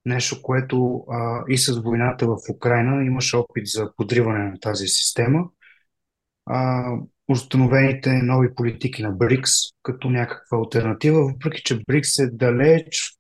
[0.05, 5.45] Нещо, което а, и с войната в Украина имаше опит за подриване на тази система.
[6.45, 6.84] А,
[7.28, 9.51] установените нови политики на БРИКС
[9.84, 13.11] като някаква альтернатива, въпреки че БРИКС е далеч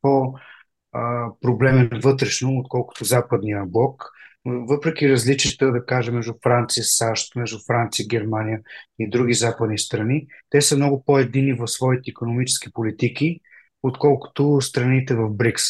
[0.91, 4.11] по-проблемен вътрешно, отколкото западния блок
[4.45, 8.59] въпреки различията, да кажем, между Франция, САЩ, между Франция, Германия
[8.99, 13.39] и други западни страни, те са много по-едини в своите економически политики,
[13.83, 15.63] отколкото страните в БРИКС.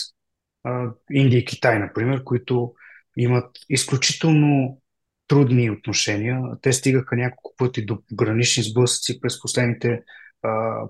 [1.11, 2.74] Индия и Китай, например, които
[3.17, 4.82] имат изключително
[5.28, 6.41] трудни отношения.
[6.61, 10.01] Те стигаха няколко пъти до погранични сблъсъци през последните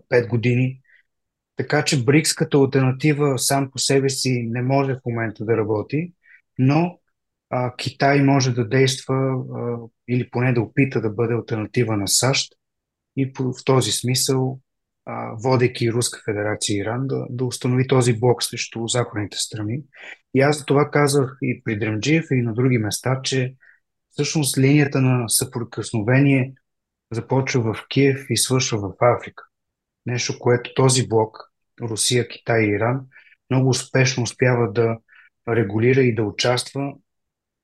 [0.10, 0.80] пет години.
[1.60, 6.14] Така че БРИКС като альтернатива сам по себе си не може в момента да работи,
[6.58, 7.00] но
[7.50, 12.54] а, Китай може да действа а, или поне да опита да бъде альтернатива на САЩ
[13.18, 14.60] и в този смисъл,
[15.06, 19.82] а, водейки Руска федерация и Иран, да, да установи този блок срещу западните страни.
[20.34, 23.56] И аз за това казах и при Дремджиев и на други места, че
[24.10, 26.54] всъщност линията на съприкосновение
[27.12, 29.44] започва в Киев и свършва в Африка.
[30.06, 31.49] Нещо, което този блок,
[31.82, 33.02] Русия, Китай и Иран,
[33.50, 34.98] много успешно успява да
[35.48, 36.94] регулира и да участва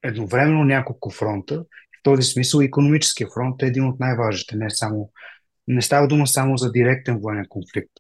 [0.04, 1.66] едновременно няколко фронта.
[2.00, 4.56] В този смисъл економическия фронт е един от най-важните.
[4.56, 5.12] Не, само,
[5.68, 7.92] не става дума само за директен военен конфликт.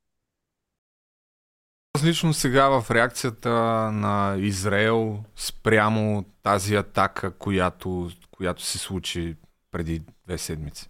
[1.93, 3.49] Аз сега в реакцията
[3.91, 9.36] на Израел спрямо тази атака, която, която се случи
[9.72, 10.89] преди две седмици.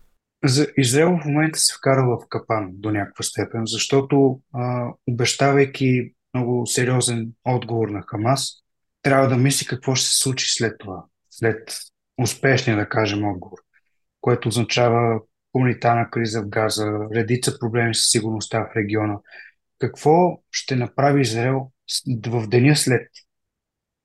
[0.77, 7.31] Израел в момента се вкара в капан до някаква степен, защото а, обещавайки много сериозен
[7.43, 8.51] отговор на Хамас,
[9.01, 11.77] трябва да мисли какво ще се случи след това, след
[12.17, 13.57] успешния, да кажем, отговор,
[14.21, 15.19] което означава
[15.51, 19.19] хуманитарна криза в Газа, редица проблеми с сигурността в региона.
[19.79, 21.71] Какво ще направи Израел
[22.27, 23.07] в деня след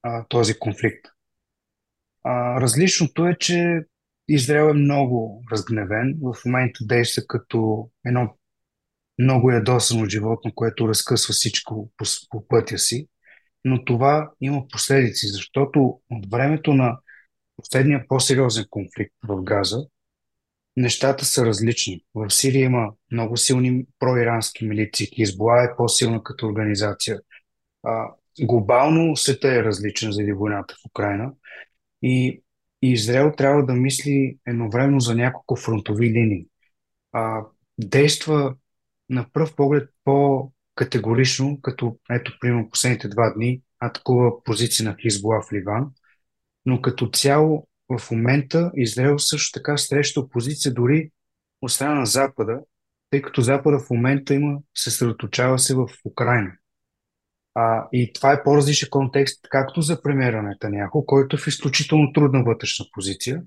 [0.02, 1.06] а, този конфликт?
[2.24, 3.82] А, различното е, че
[4.34, 6.18] Израел е много разгневен.
[6.22, 8.36] В момента действа като едно
[9.18, 13.08] много ядосано животно, което разкъсва всичко по, по пътя си
[13.64, 16.98] но това има последици, защото от времето на
[17.56, 19.86] последния по-сериозен конфликт в Газа,
[20.76, 22.04] нещата са различни.
[22.14, 27.20] В Сирия има много силни проирански милиции, Хизбола е по-силна като организация.
[27.82, 28.08] А,
[28.40, 31.32] глобално света е различен заради войната в Украина
[32.02, 32.42] и
[32.82, 36.46] Израел трябва да мисли едновременно за няколко фронтови линии.
[37.12, 37.42] А,
[37.78, 38.54] действа
[39.10, 45.42] на пръв поглед по категорично, като ето, примерно, последните два дни атакува позиция на Хизбола
[45.42, 45.90] в Ливан,
[46.66, 47.68] но като цяло
[47.98, 51.10] в момента Израел също така среща опозиция дори
[51.62, 52.60] от страна на Запада,
[53.10, 56.52] тъй като Запада в момента има, се съсредоточава се в Украина.
[57.54, 62.44] А, и това е по-различен контекст, както за премиера Нетаняхо, който е в изключително трудна
[62.44, 63.42] вътрешна позиция,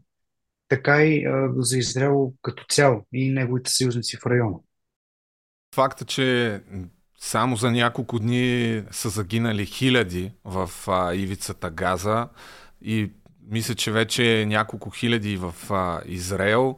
[0.67, 4.57] така и а, за Израел като цяло и неговите съюзници в района.
[5.75, 6.59] Факта, че
[7.19, 12.27] само за няколко дни са загинали хиляди в а, ивицата Газа
[12.81, 13.11] и
[13.47, 16.77] мисля, че вече няколко хиляди в а, Израел.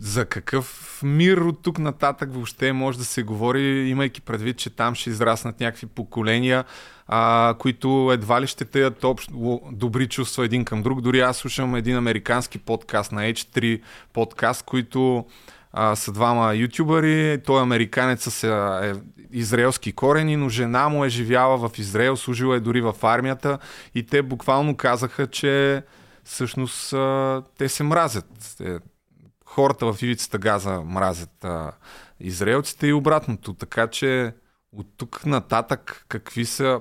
[0.00, 4.94] За какъв мир от тук нататък въобще може да се говори, имайки предвид, че там
[4.94, 6.64] ще израснат някакви поколения,
[7.08, 11.00] а, които едва ли ще теят общо добри чувства един към друг.
[11.00, 13.80] Дори аз слушам един американски подкаст на H3
[14.12, 15.24] подкаст, които
[15.72, 17.40] а, са двама ютубъри.
[17.46, 18.92] Той американец с е,
[19.32, 23.58] израелски корени, но жена му е живяла в Израел, служила е дори в армията
[23.94, 25.82] и те буквално казаха, че
[26.24, 28.56] всъщност а, те се мразят.
[28.58, 28.78] Те,
[29.50, 31.72] хората в ивицата Газа мразят а,
[32.20, 33.54] израелците и обратното.
[33.54, 34.34] Така че
[34.72, 36.80] от тук нататък какви са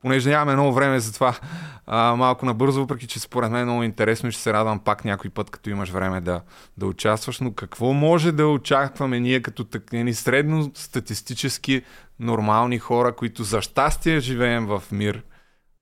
[0.00, 1.38] понеже нямаме много време за това
[1.86, 5.04] а, малко набързо, въпреки че според мен е много интересно и ще се радвам пак
[5.04, 6.42] някой път, като имаш време да,
[6.76, 11.82] да участваш, но какво може да очакваме ние като такени средно статистически
[12.20, 15.22] нормални хора, които за щастие живеем в мир?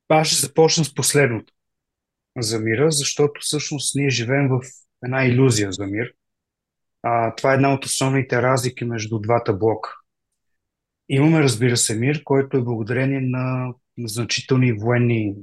[0.08, 1.52] Аз ще започна с последното
[2.38, 4.60] за мира, защото всъщност ние живеем в
[5.04, 6.12] една иллюзия за мир.
[7.02, 9.90] А, това е една от основните разлики между двата блока.
[11.08, 15.34] Имаме, разбира се, мир, който е благодарение на значителни военни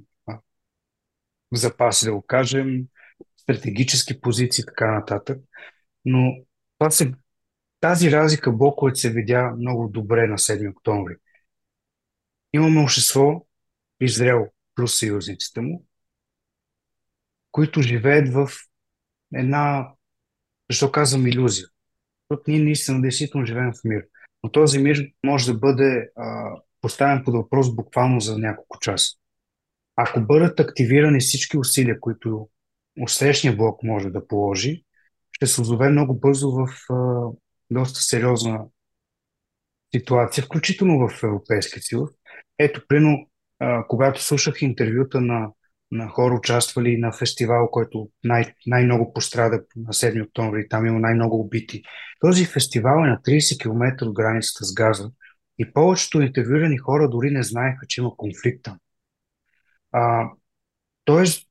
[1.54, 2.86] запаси, да го кажем,
[3.38, 5.40] стратегически позиции и така нататък.
[6.06, 6.36] Но
[7.80, 11.16] тази разлика блоковете се видя много добре на 7 октомври.
[12.54, 13.46] Имаме общество,
[14.02, 15.86] Израел плюс съюзниците му,
[17.52, 18.50] които живеят в
[19.34, 19.92] една,
[20.70, 21.68] защо казвам иллюзия,
[22.32, 24.04] защото ние наистина действително живеем в мир.
[24.44, 26.52] Но този мир може да бъде а,
[26.82, 29.18] поставен под въпрос буквално за няколко часа.
[29.96, 32.50] Ако бъдат активирани всички усилия, които
[33.02, 34.84] усрещния блок може да положи,
[35.32, 37.28] ще се озове много бързо в а,
[37.70, 38.66] доста сериозна
[39.96, 42.10] ситуация, включително в Европейския съюз.
[42.60, 45.52] Ето, прино, а, когато слушах интервюта на,
[45.92, 51.40] на хора, участвали на фестивал, който най- най-много пострада на 7 октомври, там има най-много
[51.40, 51.82] убити.
[52.20, 55.12] Този фестивал е на 30 км от границата с Газа
[55.60, 58.78] и повечето интервюирани хора дори не знаеха, че има конфликт там.
[61.06, 61.48] Тоест,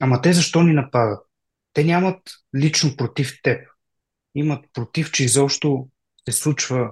[0.00, 1.26] ама те защо ни нападат?
[1.72, 2.20] Те нямат
[2.56, 3.68] лично против теб.
[4.34, 5.88] Имат против, че изобщо
[6.28, 6.90] се случва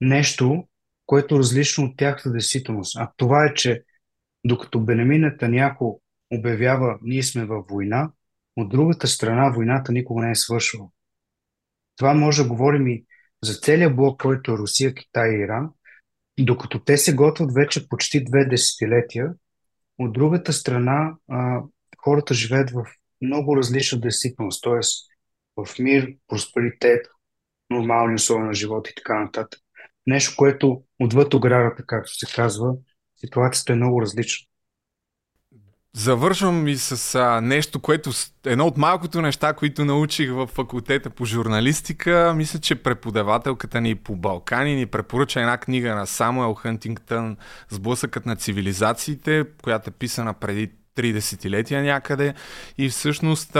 [0.00, 0.68] нещо,
[1.06, 2.96] което е различно от тяхната действителност.
[2.96, 3.82] А това е, че
[4.44, 5.99] докато Бенемин Нетаняхо
[6.30, 8.12] обявява ние сме във война,
[8.56, 10.88] от другата страна войната никога не е свършила.
[11.96, 13.04] Това може да говорим и
[13.44, 15.70] за целият блок, който е Русия, Китай и Иран,
[16.40, 19.34] докато те се готвят вече почти две десетилетия,
[19.98, 21.62] от другата страна а,
[21.98, 22.84] хората живеят в
[23.22, 24.80] много различна действителност, т.е.
[25.56, 27.06] в мир, просперитет,
[27.70, 29.60] нормални условия на живот и така нататък.
[30.06, 32.74] Нещо, което отвъд оградата, както се казва,
[33.16, 34.49] ситуацията е много различна.
[35.96, 38.10] Завършвам и с а, нещо, което
[38.46, 42.32] едно от малкото неща, които научих в факултета по журналистика.
[42.36, 47.36] Мисля, че преподавателката ни по Балкани ни препоръча една книга на Самуел Хантингтън
[47.68, 52.34] Сблъсъкът на цивилизациите, която е писана преди три десетилетия някъде.
[52.78, 53.56] И всъщност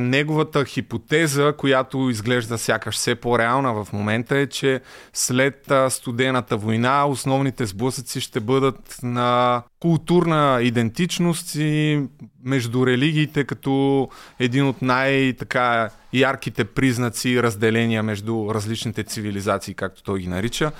[0.00, 4.80] неговата хипотеза, която изглежда сякаш все по-реална в момента е, че
[5.12, 12.02] след студената война основните сблъсъци ще бъдат на културна идентичност и
[12.44, 14.08] между религиите като
[14.38, 20.72] един от най-така ярките признаци разделения между различните цивилизации, както той ги нарича.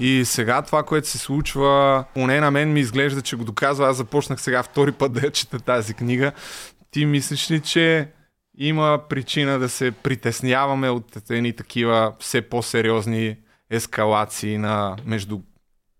[0.00, 3.88] И сега това, което се случва, поне на мен ми изглежда, че го доказва.
[3.88, 6.32] Аз започнах сега втори път да я чета тази книга.
[6.90, 8.08] Ти мислиш ли, че
[8.58, 13.36] има причина да се притесняваме от едни такива все по-сериозни
[13.70, 15.40] ескалации на между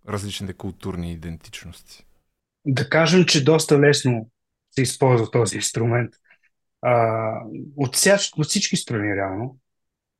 [0.09, 2.07] различните културни идентичности?
[2.67, 4.29] Да кажем, че доста лесно
[4.71, 6.11] се използва този инструмент.
[6.83, 7.33] А,
[7.77, 9.57] от, вся, от всички страни, реално.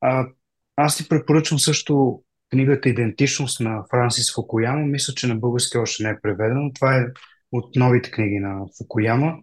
[0.01, 0.27] А,
[0.75, 4.85] аз ти препоръчвам също книгата Идентичност на Франсис Фукуяма.
[4.85, 6.71] Мисля, че на български още не е преведено.
[6.73, 7.05] Това е
[7.51, 9.37] от новите книги на Фукуяма.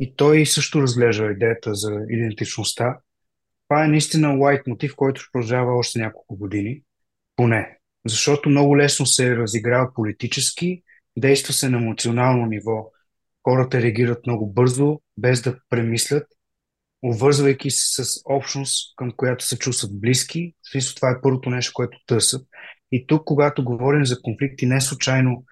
[0.00, 2.98] И той също разглежда идеята за идентичността.
[3.68, 6.82] Това е наистина лайт мотив, който продължава още няколко години.
[7.36, 7.78] Поне.
[8.06, 10.82] Защото много лесно се разиграва политически
[11.16, 12.90] действа се на емоционално ниво.
[13.42, 16.26] Хората реагират много бързо, без да премислят,
[17.02, 20.54] обвързвайки се с общност, към която се чувстват близки.
[20.70, 22.46] Смисъл, това е първото нещо, което търсят.
[22.92, 25.44] И тук, когато говорим за конфликти, не случайно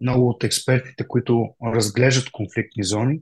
[0.00, 3.20] много от експертите, които разглеждат конфликтни зони,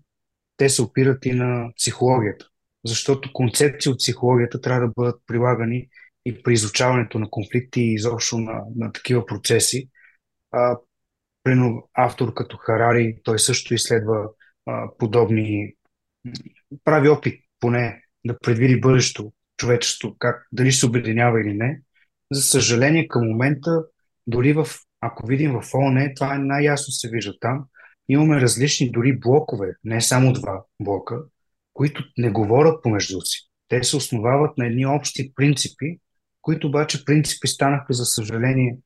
[0.57, 2.47] те се опират и на психологията.
[2.85, 5.89] Защото концепции от психологията трябва да бъдат прилагани
[6.25, 9.89] и при изучаването на конфликти и изобщо на, на такива процеси.
[11.43, 14.29] Прино автор като Харари, той също изследва
[14.67, 15.75] а, подобни,
[16.85, 21.81] прави опит поне да предвиди бъдещето човечество, как, дали ще се обединява или не.
[22.33, 23.85] За съжаление, към момента,
[24.27, 24.67] дори в,
[25.01, 27.65] ако видим в ООН, това е най-ясно се вижда там,
[28.09, 31.17] имаме различни дори блокове, не само два блока,
[31.73, 33.49] които не говорят помежду си.
[33.69, 35.99] Те се основават на едни общи принципи,
[36.41, 38.77] които обаче принципи станаха, за съжаление,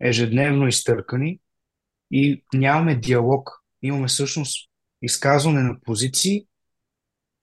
[0.00, 1.38] ежедневно изтъркани
[2.10, 3.50] и нямаме диалог.
[3.82, 4.70] Имаме всъщност
[5.02, 6.46] изказване на позиции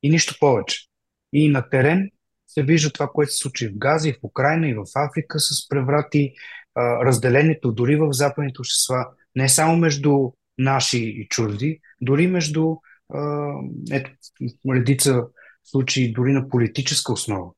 [0.04, 0.88] и нищо повече.
[1.34, 2.10] И на терен
[2.48, 5.68] се вижда това, което се случи в Газа и в Украина и в Африка с
[5.70, 6.34] преврати,
[6.78, 12.76] разделението дори в западните общества, не само между наши и чужди, дори между
[13.92, 14.12] ето,
[14.72, 15.24] редица
[15.64, 17.52] случаи дори на политическа основа.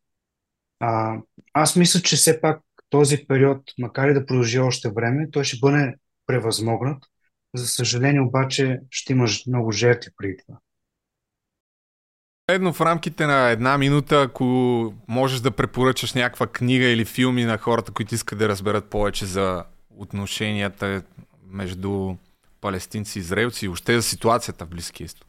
[0.79, 1.17] А,
[1.53, 5.57] аз мисля, че все пак този период, макар и да продължи още време, той ще
[5.61, 5.93] бъде
[6.25, 7.03] превъзмогнат.
[7.55, 10.59] За съжаление обаче ще имаш много жертви преди това.
[12.49, 14.45] Едно в рамките на една минута, ако
[15.07, 19.63] можеш да препоръчаш някаква книга или филми на хората, които искат да разберат повече за
[19.89, 21.03] отношенията
[21.47, 22.15] между
[22.61, 25.27] палестинци и израелци и въобще за ситуацията в Близкия изток.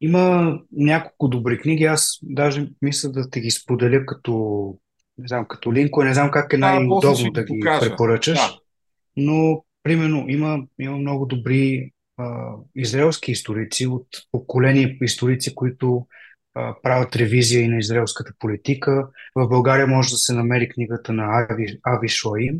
[0.00, 1.84] Има няколко добри книги.
[1.84, 4.74] Аз даже мисля да те ги споделя като,
[5.18, 6.04] не знам, като линко.
[6.04, 7.90] Не знам как е най-удобно да ги покажа.
[7.90, 8.38] препоръчаш.
[8.38, 8.58] Да.
[9.16, 16.06] Но, примерно, има, има много добри а, израелски историци от поколени историци, които
[16.54, 19.08] а, правят ревизия и на израелската политика.
[19.34, 22.58] В България може да се намери книгата на Ави, Ави Шлаим,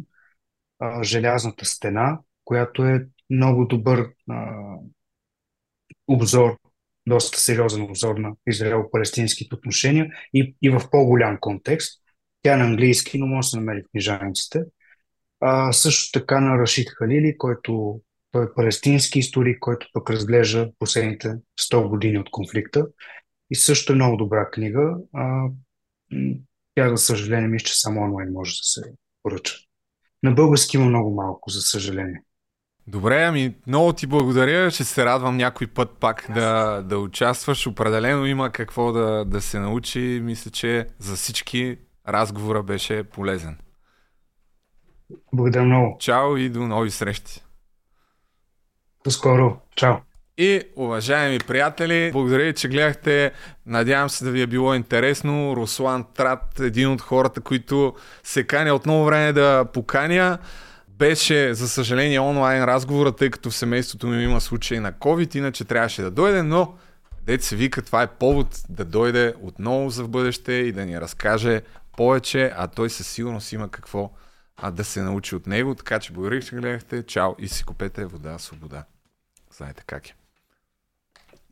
[1.02, 4.52] Желязната стена, която е много добър а,
[6.08, 6.58] обзор,
[7.06, 12.02] доста сериозен обзор на израел-палестинските отношения и, и в по-голям контекст.
[12.42, 14.62] Тя е на английски, но може да се намери в книжаниците.
[15.40, 18.00] А, също така на Рашид Халили, който
[18.36, 22.86] той е палестински историк, който пък разглежда последните 100 години от конфликта.
[23.50, 24.96] И също е много добра книга.
[25.12, 25.48] А,
[26.74, 28.82] тя, за съжаление, мисля, че само онлайн може да се
[29.22, 29.54] поръча.
[30.22, 32.22] На български има много малко, за съжаление.
[32.86, 34.70] Добре, ами много ти благодаря.
[34.70, 37.66] Ще се радвам някой път пак да, да участваш.
[37.66, 40.20] Определено има какво да, да се научи.
[40.22, 41.78] Мисля, че за всички
[42.08, 43.58] разговора беше полезен.
[45.32, 45.96] Благодаря много.
[46.00, 47.45] Чао и до нови срещи.
[49.06, 49.56] До скоро.
[49.76, 49.94] Чао.
[50.38, 53.32] И, уважаеми приятели, благодаря ви, че гледахте.
[53.66, 55.56] Надявам се да ви е било интересно.
[55.56, 60.38] Руслан Трат, един от хората, които се каня отново време да поканя.
[60.88, 65.64] Беше, за съжаление, онлайн разговора, тъй като в семейството ми има случай на COVID, иначе
[65.64, 66.74] трябваше да дойде, но
[67.22, 71.00] дете се вика, това е повод да дойде отново за в бъдеще и да ни
[71.00, 71.62] разкаже
[71.96, 74.10] повече, а той със сигурност има какво
[74.56, 75.74] а, да се научи от него.
[75.74, 77.02] Така че благодаря, че гледахте.
[77.02, 78.84] Чао и си купете вода, свобода.
[79.56, 80.25] Знаете как е.